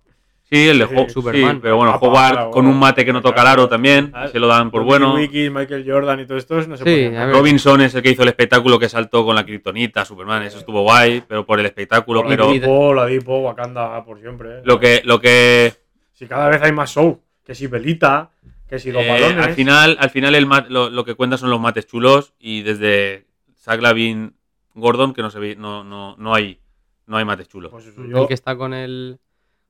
[0.55, 1.55] Sí, el de Sí, Ho- Superman.
[1.57, 4.11] sí, pero bueno, para, Howard para, con un mate que no toca el aro también,
[4.15, 5.15] Ah, se lo dan por bueno.
[5.15, 7.17] Wiki, Michael Jordan y todo esto no se Sí.
[7.33, 10.83] Robinson es el que hizo el espectáculo que saltó con la kriptonita, Superman, eso estuvo
[10.83, 14.59] guay, pero por el espectáculo, Por pero la Dipo, la Dipo, Wakanda por siempre.
[14.59, 14.63] ¿eh?
[14.65, 15.73] lo que, lo que
[16.13, 18.31] Si cada vez hay más show, que si velita,
[18.69, 19.45] que si dos eh, balones.
[19.47, 22.63] al final, al final el mat- lo, lo que cuenta son los mates chulos y
[22.63, 23.27] desde
[23.59, 24.35] Zach Lavin
[24.75, 26.61] Gordon que no se ve, no, no, no hay,
[27.07, 27.71] no hay mates chulos.
[27.71, 29.19] Pues eso, El yo, que está con el.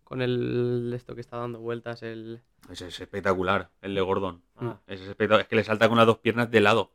[0.04, 0.92] Con el.
[0.94, 2.40] Esto que está dando vueltas, el.
[2.70, 4.42] Ese es espectacular, el de Gordon.
[4.56, 4.78] Ah.
[4.86, 6.92] Es espectacular, es que le salta con las dos piernas de lado,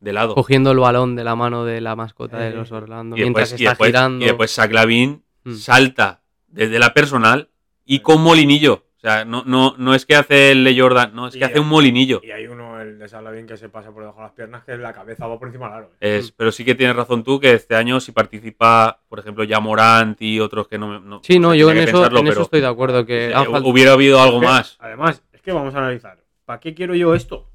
[0.00, 0.34] de lado.
[0.34, 3.16] Cogiendo el balón de la mano de la mascota de Eh, los Orlando.
[3.16, 4.24] Y mientras después, y está después, girando.
[4.24, 5.54] y después Zach Lavin Mm.
[5.56, 7.50] salta desde la personal
[7.84, 8.86] y con molinillo.
[9.04, 11.44] O sea, no, no, no es que hace el de Jordan, no, es Y que
[11.44, 11.60] hace ya.
[11.60, 12.22] un molinillo.
[12.24, 14.78] Y hay uno, el de Salavin, que se pasa por debajo de las piernas, que
[14.78, 15.90] la cabeza va por encima del aro.
[16.00, 16.16] ¿eh?
[16.16, 19.60] Es, pero sí que tienes razón tú que este año si participa, por ejemplo, ya
[19.60, 20.88] Morant y otros que no...
[20.88, 23.04] me- no Sí, no, yo en eso, pensarlo, en eso pero, estoy de acuerdo.
[23.04, 23.34] Que eh,
[23.64, 24.76] hubiera habido algo Es que, más.
[24.80, 26.16] Además, es que vamos a analizar.
[26.46, 27.50] ¿Para qué quiero yo esto?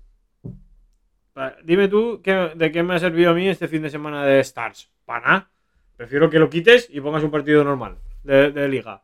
[1.63, 4.39] Dime tú qué- de qué me ha servido a mí este fin de semana de
[4.41, 4.91] Stars.
[5.05, 5.49] Para nada.
[5.97, 9.01] Prefiero que lo quites y pongas un partido normal de, de liga.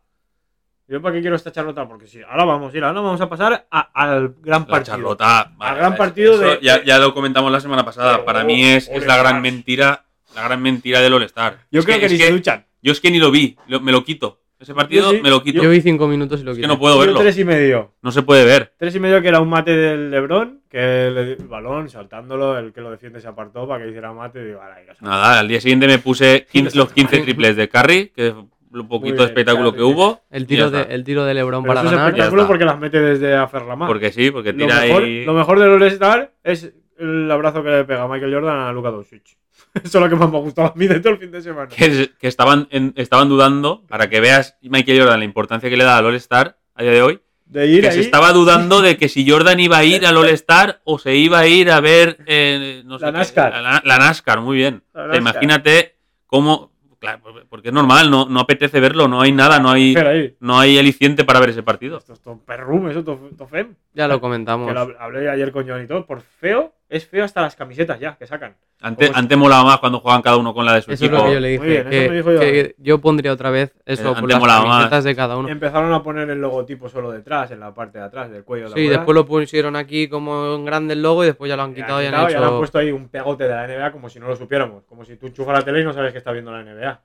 [0.88, 1.88] ¿Yo para qué quiero esta charlota?
[1.88, 4.96] Porque sí, ahora vamos, ir, ahora vamos a pasar a- al gran La partido.
[4.96, 5.52] charlota.
[5.60, 8.14] Al gran partido de- Ya, ya lo comentamos la semana pasada.
[8.14, 10.06] Pero, Para mí es, es la gran mentira.
[10.36, 11.58] La gran mentira del All-Star.
[11.72, 12.66] Yo Es creo que, ni se duchan.
[12.84, 14.42] Yo es que ni lo vi, lo- me lo quito.
[14.60, 15.62] Ese partido sí, me lo quito.
[15.62, 17.20] Yo vi cinco minutos y lo es que no puedo Yo verlo.
[17.20, 17.94] tres y medio.
[18.02, 18.74] No se puede ver.
[18.78, 22.72] Tres y medio que era un mate del Lebron, que el, el balón saltándolo, el
[22.74, 25.02] que lo defiende se apartó para que hiciera mate y digo, ahora, ya sabes.
[25.02, 28.34] Nada, al día siguiente me puse 15 los 15 triples de Curry, que
[28.82, 30.21] un poquito bien, de espectáculo que hubo.
[30.30, 32.07] El tiro, de, el tiro de Lebron Pero para eso es ganar.
[32.09, 32.47] espectáculo está.
[32.47, 33.88] porque las mete desde Aferramar.
[33.88, 35.26] Porque sí, porque lo, tira mejor, ahí.
[35.26, 39.23] lo mejor del All-Star es el abrazo que le pega Michael Jordan a Luka Doncic.
[39.76, 41.41] Eso es lo que más me ha gustado a mí de todo el fin de
[41.41, 41.67] semana.
[41.67, 45.78] que, es- que estaban, en- estaban dudando, para que veas Michael Jordan la importancia que
[45.78, 48.82] le da al All-Star a día de hoy, De ir que ahí, se estaba dudando
[48.82, 51.80] de que si Jordan iba a ir al All-Star o se iba a ir a
[51.80, 53.61] ver eh, no sé La qué, NASCAR.
[53.61, 54.84] la, la NASCAR, muy bien.
[54.93, 55.21] La NASCAR.
[55.21, 55.95] imagínate
[56.26, 56.71] cómo.
[57.06, 59.95] Claro, porque es normal, no, no apetece verlo, no hay nada, no hay,
[60.39, 61.97] no hay aliciente para ver ese partido.
[61.97, 63.76] Esto es todo perrum, eso, todo, todo fem.
[63.93, 64.74] Ya lo Que comentamos.
[64.74, 66.06] lo hablé ayer con John y todo.
[66.06, 68.56] Por feo, es feo hasta las camisetas ya, que sacan.
[68.82, 71.22] Antes, antes molaba más cuando jugaban cada uno con la de su Eso es equipo.
[71.24, 71.60] lo que yo le dije.
[71.60, 72.39] Muy bien, que, yo.
[72.39, 74.70] que yo pondría otra vez eso Eh, por antes las molaba más.
[74.78, 75.50] camisetas de cada uno.
[75.50, 78.66] Empezaron a poner el logotipo solo detrás, en la parte de atrás del cuello.
[78.66, 78.98] ¿te Sí, acuerdas?
[79.00, 81.74] después lo pusieron aquí como en grande el logo y después ya lo han Y
[81.74, 82.58] han quitado y han quitado han hecho.
[82.60, 84.84] puesto ahí un pegote de la NBA como si no lo supiéramos.
[84.86, 87.02] Como si tú enchufas la tele y no sabes que está viendo la NBA.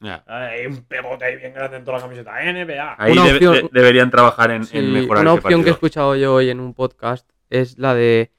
[0.00, 0.24] Ya.
[0.26, 2.32] Hay un pegote ahí bien grande en toda la camiseta.
[2.42, 2.96] NBA.
[2.98, 5.72] Ahí Una opción- de- deberían trabajar en, Sí, en mejorar una ese opción que he
[5.72, 8.32] escuchado yo hoy en un podcast es la de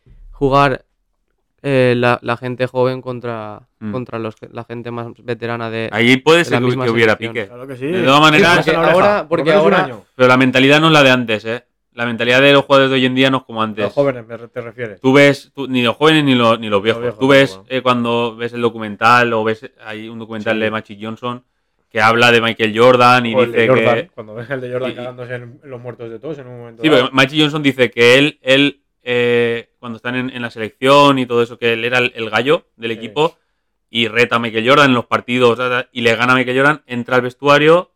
[0.44, 0.84] jugar
[1.62, 3.92] eh, la, la gente joven contra, Mm.
[3.92, 5.90] contra los, la gente más veterana de.
[5.92, 7.48] Ahí puede de ser que, hubiera pique.
[7.48, 7.86] Claro que sí.
[7.88, 9.98] De todas maneras, porque ahora- porque ahora-.
[10.16, 11.64] Pero la mentalidad no es la de antes, ¿eh?
[11.94, 13.84] La mentalidad de los jugadores de hoy en día no es como antes.
[13.86, 15.00] Los jóvenes, me re- te refieres.
[15.02, 17.02] Tú ves, tú- ni los jóvenes ni los, ni los viejos.
[17.02, 20.62] viejos, Tú ves eh, cuando ves el documental o ves, hay un documental Sí.
[20.62, 21.44] de Magic Johnson
[21.92, 24.08] que habla de Michael Jordan y O el de dice Jordan, que...
[24.16, 26.58] Cuando ves el de Jordan y- cagándose en, en los muertos de todos en un
[26.60, 26.82] momento.
[26.84, 27.04] Sí, dado.
[27.04, 31.26] pero Magic Johnson dice que él, él eh, cuando están en, en la selección y
[31.26, 33.38] todo eso, que él era el, el gallo del equipo
[33.90, 35.60] y reta a Michael Jordan en los partidos
[35.92, 37.92] y le gana a Michael Jordan, entra al vestuario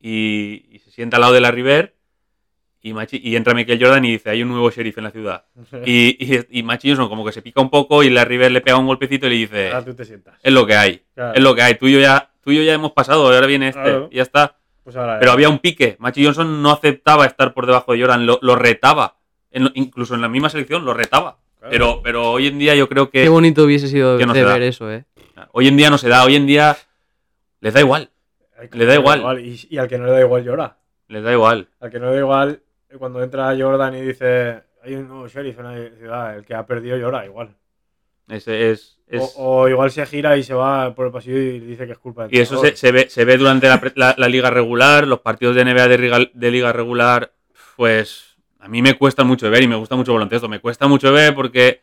[0.00, 1.94] y, y se sienta al lado de la River
[2.80, 5.44] y, Machi- y entra Michael Jordan y dice, hay un nuevo sheriff en la ciudad.
[5.84, 8.60] Y, y, y Magic Johnson como que se pica un poco y la River le
[8.60, 10.36] pega un golpecito y le dice, Ahora tú te sientas.
[10.42, 11.34] es lo que hay, Claro.
[11.34, 13.46] es lo que hay, tú y yo ya, tú y yo ya hemos pasado, ahora
[13.46, 14.08] viene este, Claro.
[14.12, 14.56] y ya está.
[14.84, 15.96] Pues ahora Pero había un pique.
[15.98, 19.17] Magic Johnson no aceptaba estar por debajo de Jordan, lo, lo retaba.
[19.58, 21.38] En lo- incluso en la misma selección lo retaba.
[21.58, 21.70] Claro.
[21.70, 24.52] Pero, pero hoy en día yo creo Qué que bonito hubiese sido no de da.
[24.54, 25.04] ver eso, ¿eh?
[25.52, 26.24] hoy en día no se da.
[26.24, 26.76] Hoy en día
[27.60, 28.10] les da igual.
[28.58, 29.40] Hay que- le da igual.
[29.44, 30.76] Y, y al que no le da igual llora.
[31.08, 31.68] Les da igual.
[31.80, 32.62] Al que no le da igual,
[32.98, 36.64] cuando entra Jordan y dice, hay un nuevo sheriff en la ciudad, el que ha
[36.66, 37.56] perdido llora igual.
[38.28, 41.60] Ese es, es- O, o igual se gira y se va por el pasillo y
[41.60, 43.92] dice que es culpa del y eso se, se ve, se ve durante la, pre-
[43.96, 47.32] la- la liga regular, los partidos de NBA de, riga- de liga regular,
[47.76, 48.27] pues
[48.58, 50.48] a mí me cuesta mucho ver y me gusta mucho baloncesto.
[50.48, 51.80] Me cuesta mucho ver porque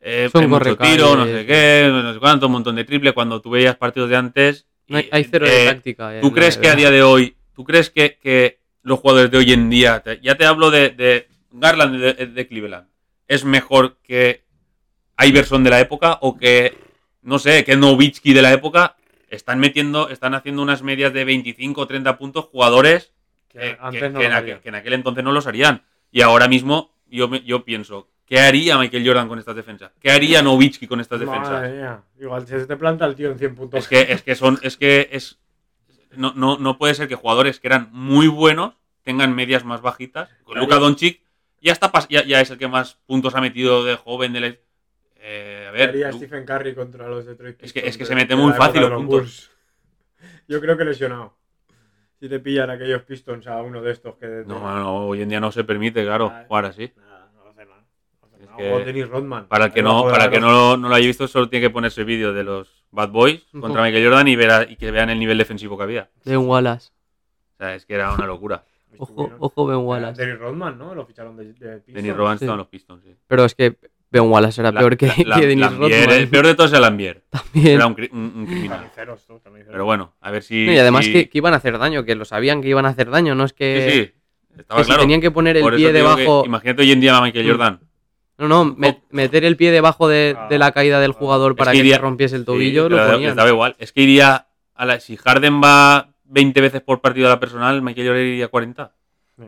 [0.00, 3.12] eh, Son hay mucho tiro, no sé qué, no sé cuánto, un montón de triple.
[3.12, 4.66] Cuando tú veías partidos de antes...
[4.88, 6.20] No hay, y, hay cero de eh, táctica.
[6.20, 9.52] ¿Tú crees que a día de hoy, tú crees que, que los jugadores de hoy
[9.52, 12.88] en día, te- ya te hablo de, de Garland de, de Cleveland,
[13.28, 14.42] es mejor que
[15.24, 16.76] Iverson de la época o que,
[17.22, 18.96] no sé, que Nowitzki de la época?
[19.28, 23.12] Están metiendo, están haciendo unas medias de 25 o 30 puntos jugadores
[23.48, 25.46] Que que, antes que- no que lo en aquel, que en aquel entonces no los
[25.46, 25.82] harían.
[26.10, 29.92] Y ahora mismo yo, me- yo pienso, ¿qué haría Michael Jordan con estas defensas?
[30.00, 31.50] ¿Qué haría Nowitzki con estas defensas?
[31.50, 32.02] Madre mía.
[32.18, 33.78] Igual se te planta el tío en 100 puntos.
[33.80, 35.38] Es que, es que son, es que es.
[36.16, 40.28] No, no, no puede ser que jugadores que eran muy buenos tengan medias más bajitas.
[40.44, 40.58] Con.
[40.58, 41.22] Luka Doncic
[41.60, 44.56] ya está ya, ya es el que más puntos ha metido de joven de la-
[45.22, 48.14] eh, a ¿Qué ver, haría Stephen Curry contra los Detroit Es que- es que se
[48.14, 49.50] mete muy fácil los puntos.
[50.48, 51.36] Yo creo que lesionado.
[52.20, 54.44] Si te pillan aquellos Pistons a uno de estos que...
[54.46, 56.92] no, no, no, hoy en día no se permite, claro, Ah, jugar así.
[56.96, 57.82] Nada, no hace nada.
[58.20, 58.56] No hace Es nada.
[58.58, 59.46] que- O Dennis Rodman.
[59.48, 62.02] Para el que no, para que no, no lo haya visto, solo tiene que ponerse
[62.02, 65.18] el vídeo de los Bad Boys contra Michael Jordan y, verá, y que vean el
[65.18, 66.10] nivel defensivo que había.
[66.26, 66.90] Ben Wallace.
[67.54, 68.64] O sea, es que era una locura.
[68.98, 70.20] Ojo, ojo Ben Wallace.
[70.20, 70.94] Dennis Rodman, ¿no?
[70.94, 71.94] Lo ficharon de, de Pistons.
[71.94, 72.44] Dennis Rodman Sí.
[72.44, 73.16] estaba en los Pistons, sí.
[73.28, 73.76] Pero es que
[74.12, 76.20] Ben Wallace era La- peor que, la- la- que Dennis Lambier, Rodman.
[76.20, 77.22] El peor de todos es Lambier.
[77.30, 77.76] También.
[77.76, 78.90] Era un, cri- un- un criminal.
[79.70, 80.66] Pero bueno, a ver si.
[80.66, 82.86] No, y además si- que, que iban a hacer daño, que lo sabían que iban
[82.86, 83.98] a hacer daño, no es que, Sí,
[84.54, 84.60] sí.
[84.60, 85.02] Estaba que si claro.
[85.02, 86.42] tenían que poner el pie que debajo.
[86.44, 87.50] imagínate hoy en día a Michael Mm.
[87.50, 87.80] Jordan.
[88.38, 91.16] No, no, me- meter el pie debajo de, de la caída del Ah.
[91.18, 93.36] jugador para que que, iría- se rompiese el tobillo, lo ponían.
[93.36, 93.76] daba igual.
[93.78, 94.46] Es que iría.
[94.74, 98.48] A la, si Harden va 20 veces por partido a la personal, Michael Jordan iría
[98.48, 98.92] 40.
[99.38, 99.44] Sí.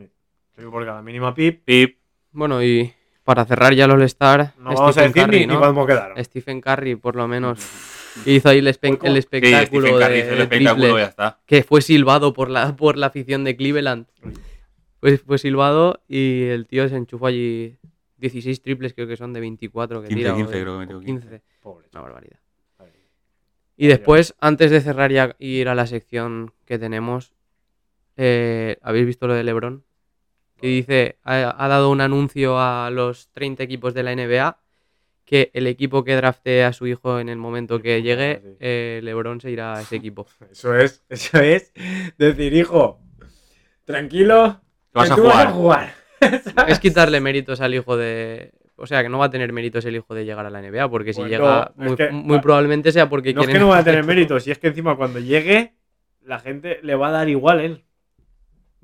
[0.55, 1.63] Sí, por cada mínima pip.
[1.65, 1.97] Pip.
[2.31, 2.93] Bueno, y
[3.23, 5.59] para cerrar ya el All-Star, No vamos a Stephen decir Curry, ni, ni ¿no?
[5.59, 6.23] cuándo quedaron.
[6.25, 7.59] Stephen Curry, por lo menos,
[8.25, 11.03] hizo ahí el, espe- el Sí, espectáculo Stephen Curry de, hizo el de espectáculo, triples,
[11.05, 11.39] ya está.
[11.45, 14.07] que fue silbado por la, por la afición de Cleveland.
[14.99, 17.77] Pues fue silbado y el tío se enchufó allí
[18.17, 20.33] 16 triples, creo que son de 24 que 15, tira.
[20.33, 21.27] o 15, de- creo que metió o 15.
[21.27, 21.41] 15.
[21.61, 21.87] Pobre.
[21.93, 22.39] Una barbaridad.
[23.75, 27.33] Y después, antes de cerrar ya y ir a la sección que tenemos,
[28.15, 29.83] Eh, ¿Habéis visto lo de LeBron?
[30.63, 34.57] Que dice, ha, ha dado un anuncio a los 30 equipos de la NBA
[35.25, 39.41] que el equipo que drafte a su hijo en el momento que llegue, eh, LeBron
[39.41, 40.25] se irá a ese equipo.
[40.53, 41.73] Eso es, eso es
[42.17, 43.01] decir, hijo,
[43.83, 44.61] tranquilo,
[44.93, 45.35] vas que a tú jugar.
[45.35, 45.93] vas a jugar.
[46.69, 48.53] es quitarle méritos al hijo de...
[48.77, 50.89] O sea, que no va a tener méritos el hijo de llegar a la NBA,
[50.89, 53.67] porque si Pues llega, es muy, que- muy probablemente sea porque No es que no
[53.67, 55.73] va a tener méritos, y es que encima cuando llegue,
[56.21, 57.83] la gente le va a dar igual él.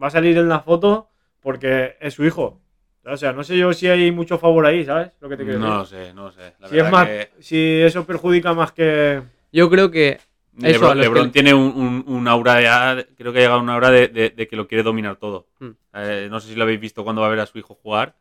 [0.01, 1.08] Va a salir en la foto
[1.41, 2.59] porque es su hijo.
[3.05, 5.11] O sea, no sé yo si hay mucho favor ahí, ¿sabes?
[5.19, 5.97] Lo que te quiero No lo decir.
[6.07, 6.53] sé, no lo sé.
[6.59, 9.21] La Si, es más, que si eso perjudica más que.
[9.51, 10.19] Yo creo que
[10.61, 13.63] Eso, LeBron, LeBron que- tiene un, un- un aura ya, creo que ha llegado a
[13.63, 15.47] una hora de, de- de que lo quiere dominar todo.
[15.59, 15.69] Hmm.
[15.95, 18.15] Eh, no sé si lo habéis visto cuando va a ver a su hijo jugar.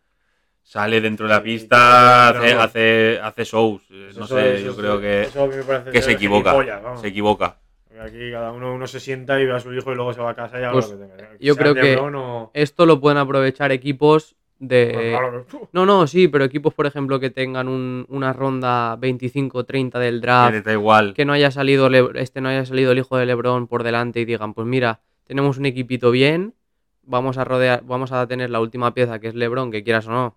[0.63, 3.83] Sale dentro de la Sí, pista, hace, hace, hace shows.
[3.91, 6.03] Eh, No Eso sé, es- yo eso- creo que, eso a mí me parece que
[6.03, 6.51] se equivoca.
[6.53, 7.01] gilipollas, vamos.
[7.01, 7.59] Se equivoca.
[8.01, 10.31] Aquí cada uno, uno se sienta y ve a su hijo y luego se va
[10.31, 11.37] a casa y haga Pues, lo que tenga.
[11.41, 14.91] yo creo que- o- esto lo pueden aprovechar equipos de...
[14.95, 18.97] Pues claro que- No, no, sí, pero equipos, por ejemplo, que tengan un- una ronda
[18.97, 21.15] 25-30 del draft, igual.
[21.15, 24.21] que no haya salido Le- este no haya salido el hijo de LeBron por delante
[24.21, 26.55] y digan, pues mira, tenemos un equipito bien,
[27.03, 30.11] vamos a rodear, vamos a tener la última pieza que es LeBron, que quieras o
[30.11, 30.37] no,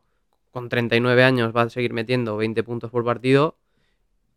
[0.51, 3.55] con 39 años va a seguir metiendo 20 puntos por partido.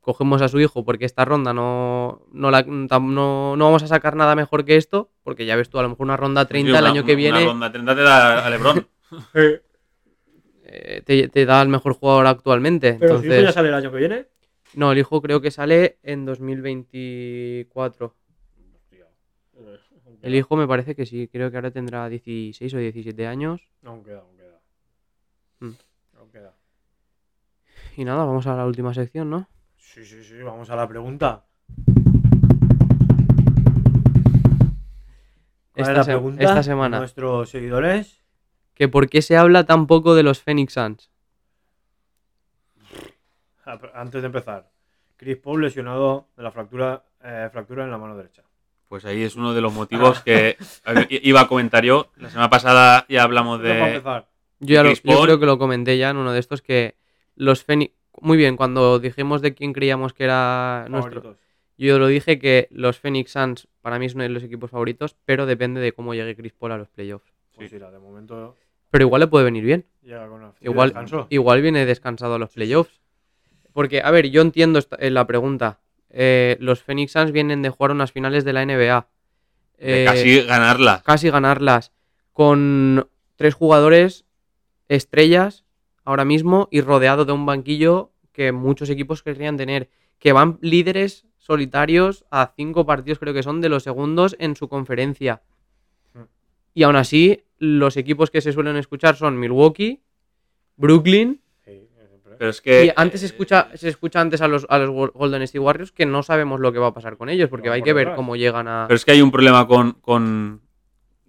[0.04, 4.16] Cogemos a su hijo porque esta ronda no, no, la- no, no vamos a sacar
[4.16, 6.76] nada mejor que esto, porque ya ves tú, a lo mejor una ronda 30 Sí,
[6.76, 8.86] el una- año que una viene ronda 30 te da a LeBron.
[10.66, 12.96] Eh, te, te da el mejor jugador actualmente.
[12.98, 14.26] Pero su hijo ya Entonces, sale el año que viene.
[14.74, 18.14] no, el hijo creo que sale en 2024.
[20.22, 23.60] El hijo me parece que sí, creo que ahora tendrá 16 o 17 años.
[23.84, 24.60] Aún queda, aún queda.
[25.60, 25.70] Mm.
[26.18, 26.54] Aún queda.
[27.96, 29.46] Y nada, vamos a la última sección, ¿no?
[29.94, 31.44] Sí, sí, sí, vamos a la pregunta.
[35.72, 36.98] ¿Cuál es Esta, la se- pregunta esta semana.
[36.98, 38.24] Nuestros seguidores.
[38.74, 41.10] Que por qué se habla tan poco de los Phoenix Suns.
[43.94, 44.70] Antes de empezar,
[45.16, 48.42] Chris Paul lesionado de la fractura, eh, fractura en la mano derecha.
[48.88, 50.56] Pues ahí es uno de los motivos que
[51.22, 52.10] iba a comentar yo.
[52.16, 53.78] La semana pasada ya hablamos de.
[53.78, 54.26] empezar.
[54.58, 56.96] Yo, ya lo- yo creo que lo comenté ya en uno de estos que
[57.36, 57.92] los Phoenix...
[58.20, 61.36] Muy bien, cuando dijimos de quién creíamos que era nuestro...
[61.76, 65.16] Yo lo dije que los Phoenix Suns para mí es uno de los equipos favoritos,
[65.24, 67.32] pero depende de cómo llegue Chris Paul a los playoffs.
[67.56, 67.76] Pues Sí.
[67.76, 68.54] mira, de momento
[68.90, 69.84] Pero igual le puede venir bien.
[70.02, 70.94] llega con una Igual,
[71.30, 73.00] igual viene descansado a los playoffs.
[73.72, 75.80] Porque, a ver, yo entiendo esta- eh, la pregunta.
[76.10, 79.08] Eh, los Phoenix Suns vienen de jugar unas finales de la NBA.
[79.76, 81.02] de Eh, casi ganarla.
[81.04, 81.90] casi ganarlas.
[82.32, 84.24] Con tres jugadores
[84.88, 85.63] estrellas
[86.04, 89.88] ahora mismo y rodeado de un banquillo que muchos equipos querrían tener.
[90.18, 94.68] Que van líderes solitarios a cinco partidos, creo que son, de los segundos en su
[94.68, 95.42] conferencia.
[96.14, 96.22] Hmm.
[96.74, 100.00] Y aún así, los equipos que se suelen escuchar son Milwaukee,
[100.76, 101.40] Brooklyn.
[101.64, 102.36] Sí, siempre.
[102.38, 102.86] Pero es que.
[102.86, 105.58] Y antes se eh, escucha, se escucha antes a los, a los Gol- Golden State
[105.60, 107.86] Warriors que no sabemos lo que va a pasar con ellos, porque No, hay por
[107.86, 108.84] que ver cómo llegan a.
[108.88, 109.92] Pero es que hay un problema con.
[110.00, 110.62] con-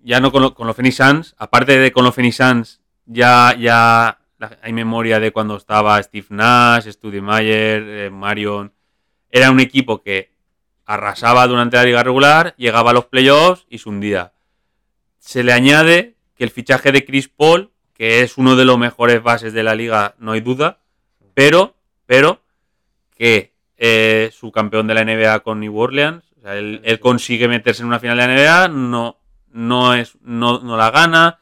[0.03, 1.35] ya no con, lo- con los Phoenix Suns.
[1.37, 4.19] Aparte de con los Phoenix Suns, ya, ya
[4.61, 8.73] hay memoria de cuando estaba Steve Nash, Studemeyer, eh, Marion.
[9.29, 10.31] Era un equipo que
[10.85, 14.33] arrasaba durante la liga regular, llegaba a los playoffs y se hundía.
[15.19, 19.23] Se le añade que el fichaje de Chris Paul, que es uno de los mejores
[19.23, 20.79] bases de la liga, no hay duda,
[21.33, 21.75] pero,
[22.05, 22.41] pero,
[23.15, 27.47] que eh, su campeón de la NBA con New Orleans, o sea, él, él consigue
[27.47, 29.17] meterse en una final de la NBA, no,
[29.51, 31.39] no, es, no, no la gana,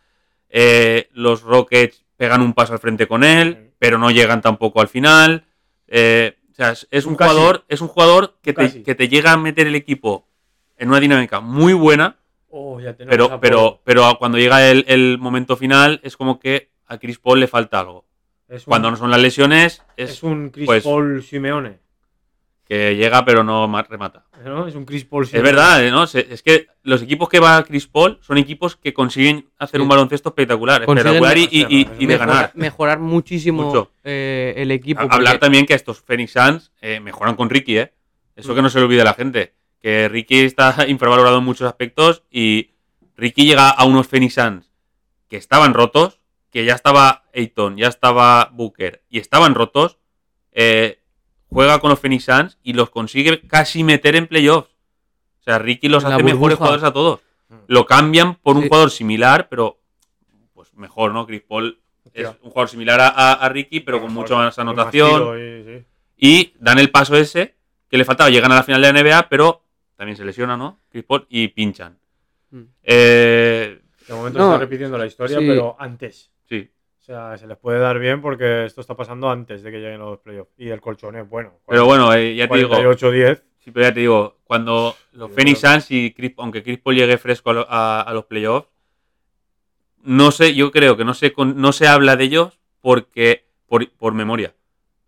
[0.50, 4.88] eh, los Rockets pegan un paso al frente con él, pero no llegan tampoco al
[4.88, 5.46] final.
[5.88, 9.38] eh, o sea, es, Un jugador, es un jugador que te, que te llega a
[9.38, 10.28] meter el equipo
[10.78, 12.18] en una dinámica muy buena,
[12.56, 17.00] Oh, ya pero, pero, pero cuando llega el, el momento final es como que a
[17.00, 18.06] Chris Paul le falta algo.
[18.48, 21.80] Un- Cuando no son las lesiones, es, es, un Chris pues- Paul Simeone.
[22.74, 24.26] Que llega pero no ma- remata.
[24.68, 25.92] Es un Chris Paul Es verdad, ¿eh?
[25.92, 26.04] ¿no?
[26.04, 29.84] Es que los equipos que va a Chris Paul son equipos que consiguen hacer Sí.
[29.84, 32.52] un baloncesto espectacular, espectacular y, y- y- mejorar- y de Mejorar- ganar.
[32.56, 33.92] Mejorar muchísimo Mucho.
[34.04, 35.00] eh, el equipo.
[35.02, 37.94] A- porque- Hablar también que estos Phoenix Suns eh, mejoran con Ricky, ¿eh?
[38.36, 39.54] Eso que no se le olvide a la gente.
[39.80, 42.72] Que Ricky está infravalorado en muchos aspectos y
[43.16, 44.72] Ricky llega a unos Phoenix Suns
[45.30, 46.20] que estaban rotos,
[46.52, 50.00] que ya estaba Ayton, ya estaba Booker y estaban rotos.
[50.56, 51.00] eh,
[51.54, 54.70] juega con los Phoenix Suns y los consigue casi meter en playoffs.
[55.40, 57.20] O sea, Ricky los hace mejores jugadores a todos.
[57.50, 57.56] Mm.
[57.68, 58.68] Lo cambian por un Sí.
[58.70, 59.80] jugador similar, pero
[60.54, 61.26] pues mejor, ¿no?
[61.28, 61.80] Chris Paul
[62.14, 65.38] es un jugador similar a, a- a Ricky, pero con mucha más anotación.
[65.40, 65.86] y- sí.
[66.18, 67.56] Y dan el paso ese
[67.90, 68.30] que le faltaba.
[68.30, 69.64] Llegan a la final de la NBA, pero
[69.98, 70.80] también se lesiona, ¿no?
[70.90, 71.98] Chris Paul y pinchan.
[72.52, 72.62] Mm.
[72.84, 75.46] Eh, De momento No, se está repitiendo la historia, sí.
[75.48, 76.32] pero antes.
[76.48, 76.70] sí,
[77.04, 80.00] O sea, se les puede dar bien porque esto está pasando antes de que lleguen
[80.00, 80.54] los playoffs.
[80.58, 81.52] Y el colchón es bueno.
[81.68, 83.44] pero bueno, eh, ya te digo, 48-10.
[83.60, 86.96] sí, pero ya te digo, cuando los Yo Phoenix Suns y Chris, aunque Chris Paul
[86.96, 88.70] llegue fresco a, lo- a- a los playoffs,
[90.02, 93.90] no sé, yo creo que no se, con- no se habla de ellos porque por,
[93.92, 94.54] por memoria.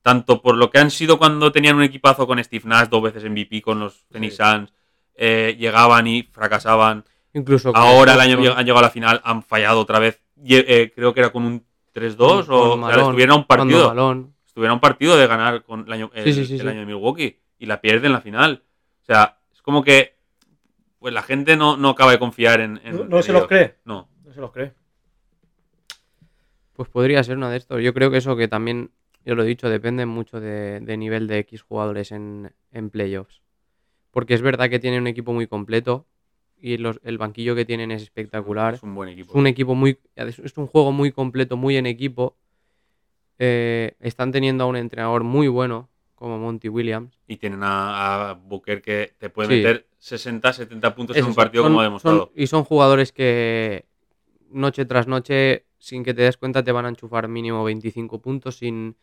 [0.01, 3.23] Tanto por lo que han sido cuando tenían un equipazo con Steve Nash, dos veces
[3.23, 4.43] MVP con los Phoenix Sí.
[4.43, 4.73] Suns,
[5.15, 7.05] eh, llegaban y fracasaban.
[7.33, 10.21] Incluso Ahora el año han llegado a la final, han fallado otra vez.
[10.45, 11.64] Eh, creo que era con un
[11.95, 13.87] 3-2 con o, o sea, Malone, estuvieron a un partido.
[13.87, 16.61] Malone- Estuvieron a un partido de ganar con el año, el, Sí, sí, sí, el
[16.61, 16.67] sí.
[16.67, 18.63] año de Milwaukee y la pierden en la final.
[19.01, 20.15] O sea, es como que
[20.99, 22.79] pues la gente no, no acaba de confiar en.
[22.83, 23.75] en- No, no en se los cree.
[23.85, 24.07] No.
[24.23, 24.73] No se los cree.
[26.73, 27.81] Pues podría ser una de estos.
[27.81, 28.91] Yo creo que eso que también,
[29.25, 33.41] yo lo he dicho, depende mucho de, de nivel de X jugadores en, en playoffs.
[34.11, 36.05] Porque es verdad que tienen un equipo muy completo
[36.59, 38.75] y los- el banquillo que tienen es espectacular.
[38.75, 39.31] Es un buen equipo.
[39.31, 39.97] Es un equipo muy.
[40.15, 42.35] Es un juego muy completo, muy en equipo.
[43.37, 47.19] Eh, están teniendo a un entrenador muy bueno, como Monty Williams.
[47.27, 49.55] Y tienen a, a Booker que te puede Sí.
[49.57, 52.17] meter 60, 70 puntos en un partido son- como ha demostrado.
[52.27, 53.85] son- y son jugadores que
[54.51, 58.57] noche tras noche, sin que te des cuenta, te van a enchufar mínimo 25 puntos.
[58.57, 58.95] sin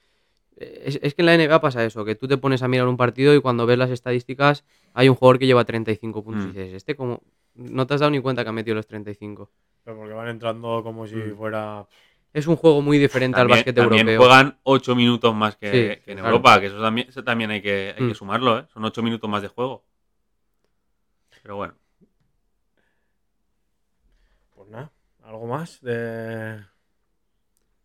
[0.57, 2.87] eh, es, es que en la NBA pasa eso, que tú te pones a mirar
[2.87, 6.49] un partido y cuando ves las estadísticas hay un jugador que lleva 35 puntos Mm.
[6.49, 7.23] y dices, este como...
[7.55, 9.51] No te has dado ni cuenta que ha metido los 35.
[9.85, 11.37] Pero porque van entrando como si Mm.
[11.37, 11.87] fuera.
[12.33, 14.27] Es un juego muy diferente al También, básquet también europeo.
[14.29, 16.29] juegan 8 minutos más que, Sí, que en claro.
[16.37, 18.09] Europa, que eso también, eso también hay, que, hay Mm.
[18.09, 18.67] que sumarlo, ¿eh?
[18.73, 19.85] Son 8 minutos más de juego.
[21.43, 21.75] Pero bueno.
[24.55, 24.91] Pues nada.
[25.25, 26.61] ¿Algo más de.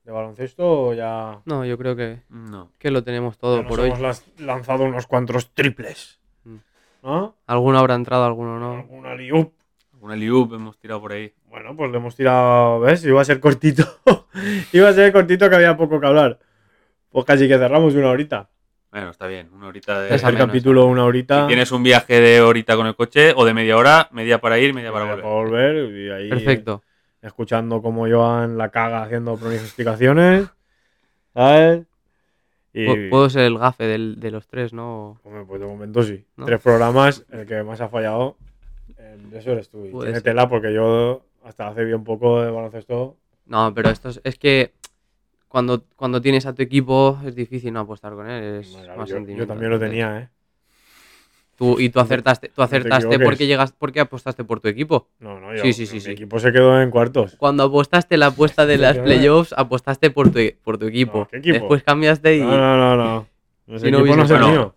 [0.04, 1.42] de baloncesto o ya.
[1.46, 2.72] No, yo creo que, No.
[2.80, 3.90] que lo tenemos ya todo nos por hoy.
[3.92, 6.20] hemos lanzado unos cuantos triples.
[6.46, 6.56] Mm.
[7.04, 7.36] ¿No?
[7.48, 8.76] Alguno habrá entrado, alguno no.
[8.78, 9.54] Alguna liup.
[10.00, 11.34] Una liup hemos tirado por ahí.
[11.50, 12.80] Bueno, pues le hemos tirado.
[12.82, 13.04] ¿Ves?
[13.06, 13.84] Iba a ser cortito.
[14.74, 16.40] Iba a ser cortito que había poco que hablar.
[17.10, 18.50] Pues casi que cerramos una horita.
[18.92, 19.50] Bueno, está bien.
[19.54, 20.16] Una horita de.
[20.16, 21.48] Esa El menos, capítulo una Si horita.
[21.48, 24.74] tienes un viaje de horita con el coche o de media hora, media para ir,
[24.74, 25.86] media para para volver.
[25.86, 25.96] volver.
[25.98, 26.84] Y ahí Perfecto.
[27.22, 30.48] escuchando cómo Joan la caga haciendo pronosticaciones.
[31.34, 31.86] ¿Sabes?
[32.74, 33.10] Y.
[33.10, 35.20] Puedo ser el gafe del- de los tres, ¿no?
[35.24, 36.26] Hombre, pues de momento sí.
[36.36, 36.46] ¿No?
[36.46, 38.38] Tres programas, el que más ha fallado.
[39.34, 39.86] Eso eres tú.
[39.86, 43.16] Y tiene tela porque yo hasta hace bien poco de baloncesto.
[43.46, 44.74] No, pero esto es, es que
[45.48, 48.62] cuando, cuando tienes a tu equipo es difícil no apostar con él.
[48.62, 50.30] Es más yo, yo también lo tenía, ¿eh?
[51.56, 53.26] Tú, y tú acertaste, tú acertaste equivoques.
[53.28, 55.08] porque llegas, porque apostaste por tu equipo.
[55.20, 56.12] No, no, yo, Sí, sí, sí, mi sí.
[56.12, 57.36] equipo se quedó en cuartos.
[57.38, 61.20] Cuando apostaste la apuesta de las playoffs, apostaste por tu, por tu equipo.
[61.20, 61.54] No, ¿qué equipo?
[61.56, 62.42] Después cambiaste y.
[62.42, 63.76] No, no, no, no.
[63.76, 64.76] Ese Y no equipo no es el mío.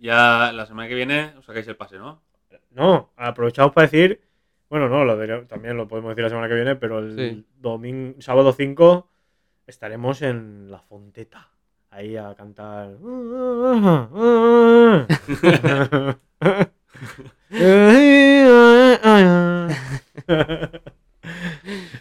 [0.00, 2.20] Ya la semana que viene os sacáis el pase, ¿no?
[2.70, 4.20] No, aprovechamos para decir.
[4.68, 7.44] Bueno, no, lo diré- también lo podemos decir la semana que viene, pero el Sí.
[7.58, 9.08] domingo, sábado 5
[9.66, 11.48] estaremos en La Fonteta.
[11.90, 12.90] Ahí a cantar.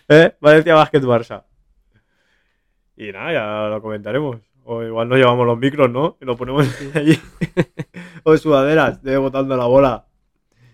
[0.08, 0.36] ¿Eh?
[0.40, 1.44] Valencia Basket Barça.
[2.98, 4.38] Y nada, ya lo comentaremos.
[4.66, 6.18] O igual nos llevamos los micros, ¿no?
[6.22, 7.20] Y lo ponemos allí.
[8.24, 10.06] o sudaderas de botando la bola.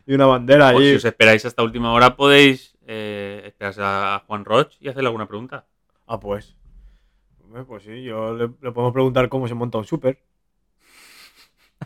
[0.07, 0.89] Y una bandera O allí.
[0.91, 5.27] si os esperáis hasta última hora, podéis eh, esperarse a Juan Roch y hacerle alguna
[5.27, 5.65] pregunta.
[6.07, 6.55] Ah, pues.
[7.67, 10.19] Pues sí, yo le, le podemos preguntar cómo se monta un súper.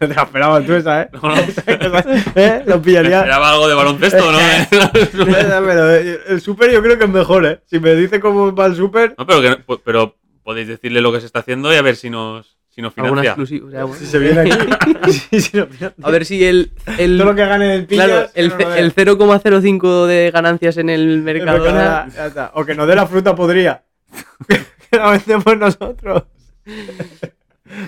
[0.00, 1.08] No te la esperabas tú esa, ¿eh?
[1.12, 1.36] No, no.
[2.34, 2.62] ¿Eh?
[2.66, 3.18] Lo pillaría.
[3.18, 4.38] Esperaba algo de baloncesto, ¿no?
[4.70, 7.60] Pero el súper yo creo que es mejor, ¿eh?
[7.66, 11.12] Si me dice cómo va el súper, no, pero, que, no- pero podéis decirle lo
[11.12, 13.30] que se está haciendo y a ver si nos, si nos Alguna financia.
[13.30, 13.66] exclusiva.
[13.66, 13.98] o sea, bueno.
[13.98, 15.10] si se viene aquí.
[15.30, 15.58] sí, sí.
[16.02, 16.70] A ver si el.
[16.98, 18.06] el Todo lo que gane en pillas.
[18.06, 18.78] claro, el, lo dé.
[18.80, 21.62] el 0,05 de ganancias en el El Mercadona.
[21.72, 22.50] Mercadona, ya está.
[22.54, 23.82] O que nos dé la fruta podrida.
[24.90, 26.22] que la vendemos nosotros.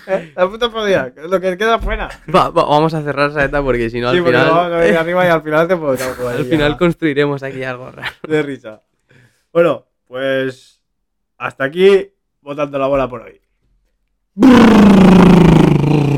[0.09, 0.33] ¿Eh?
[0.35, 2.09] La que es lo que queda fuera.
[2.35, 4.53] Va- va- vamos a cerrar esa eta porque si no, sí, al porque final.
[4.55, 8.13] vamos a venir arriba y al final te podemos al final construiremos aquí algo raro.
[8.27, 8.83] de risa.
[9.53, 10.81] Bueno, pues
[11.37, 12.09] hasta aquí
[12.41, 13.41] botando la bola por hoy.
[14.39, 16.18] Brrr.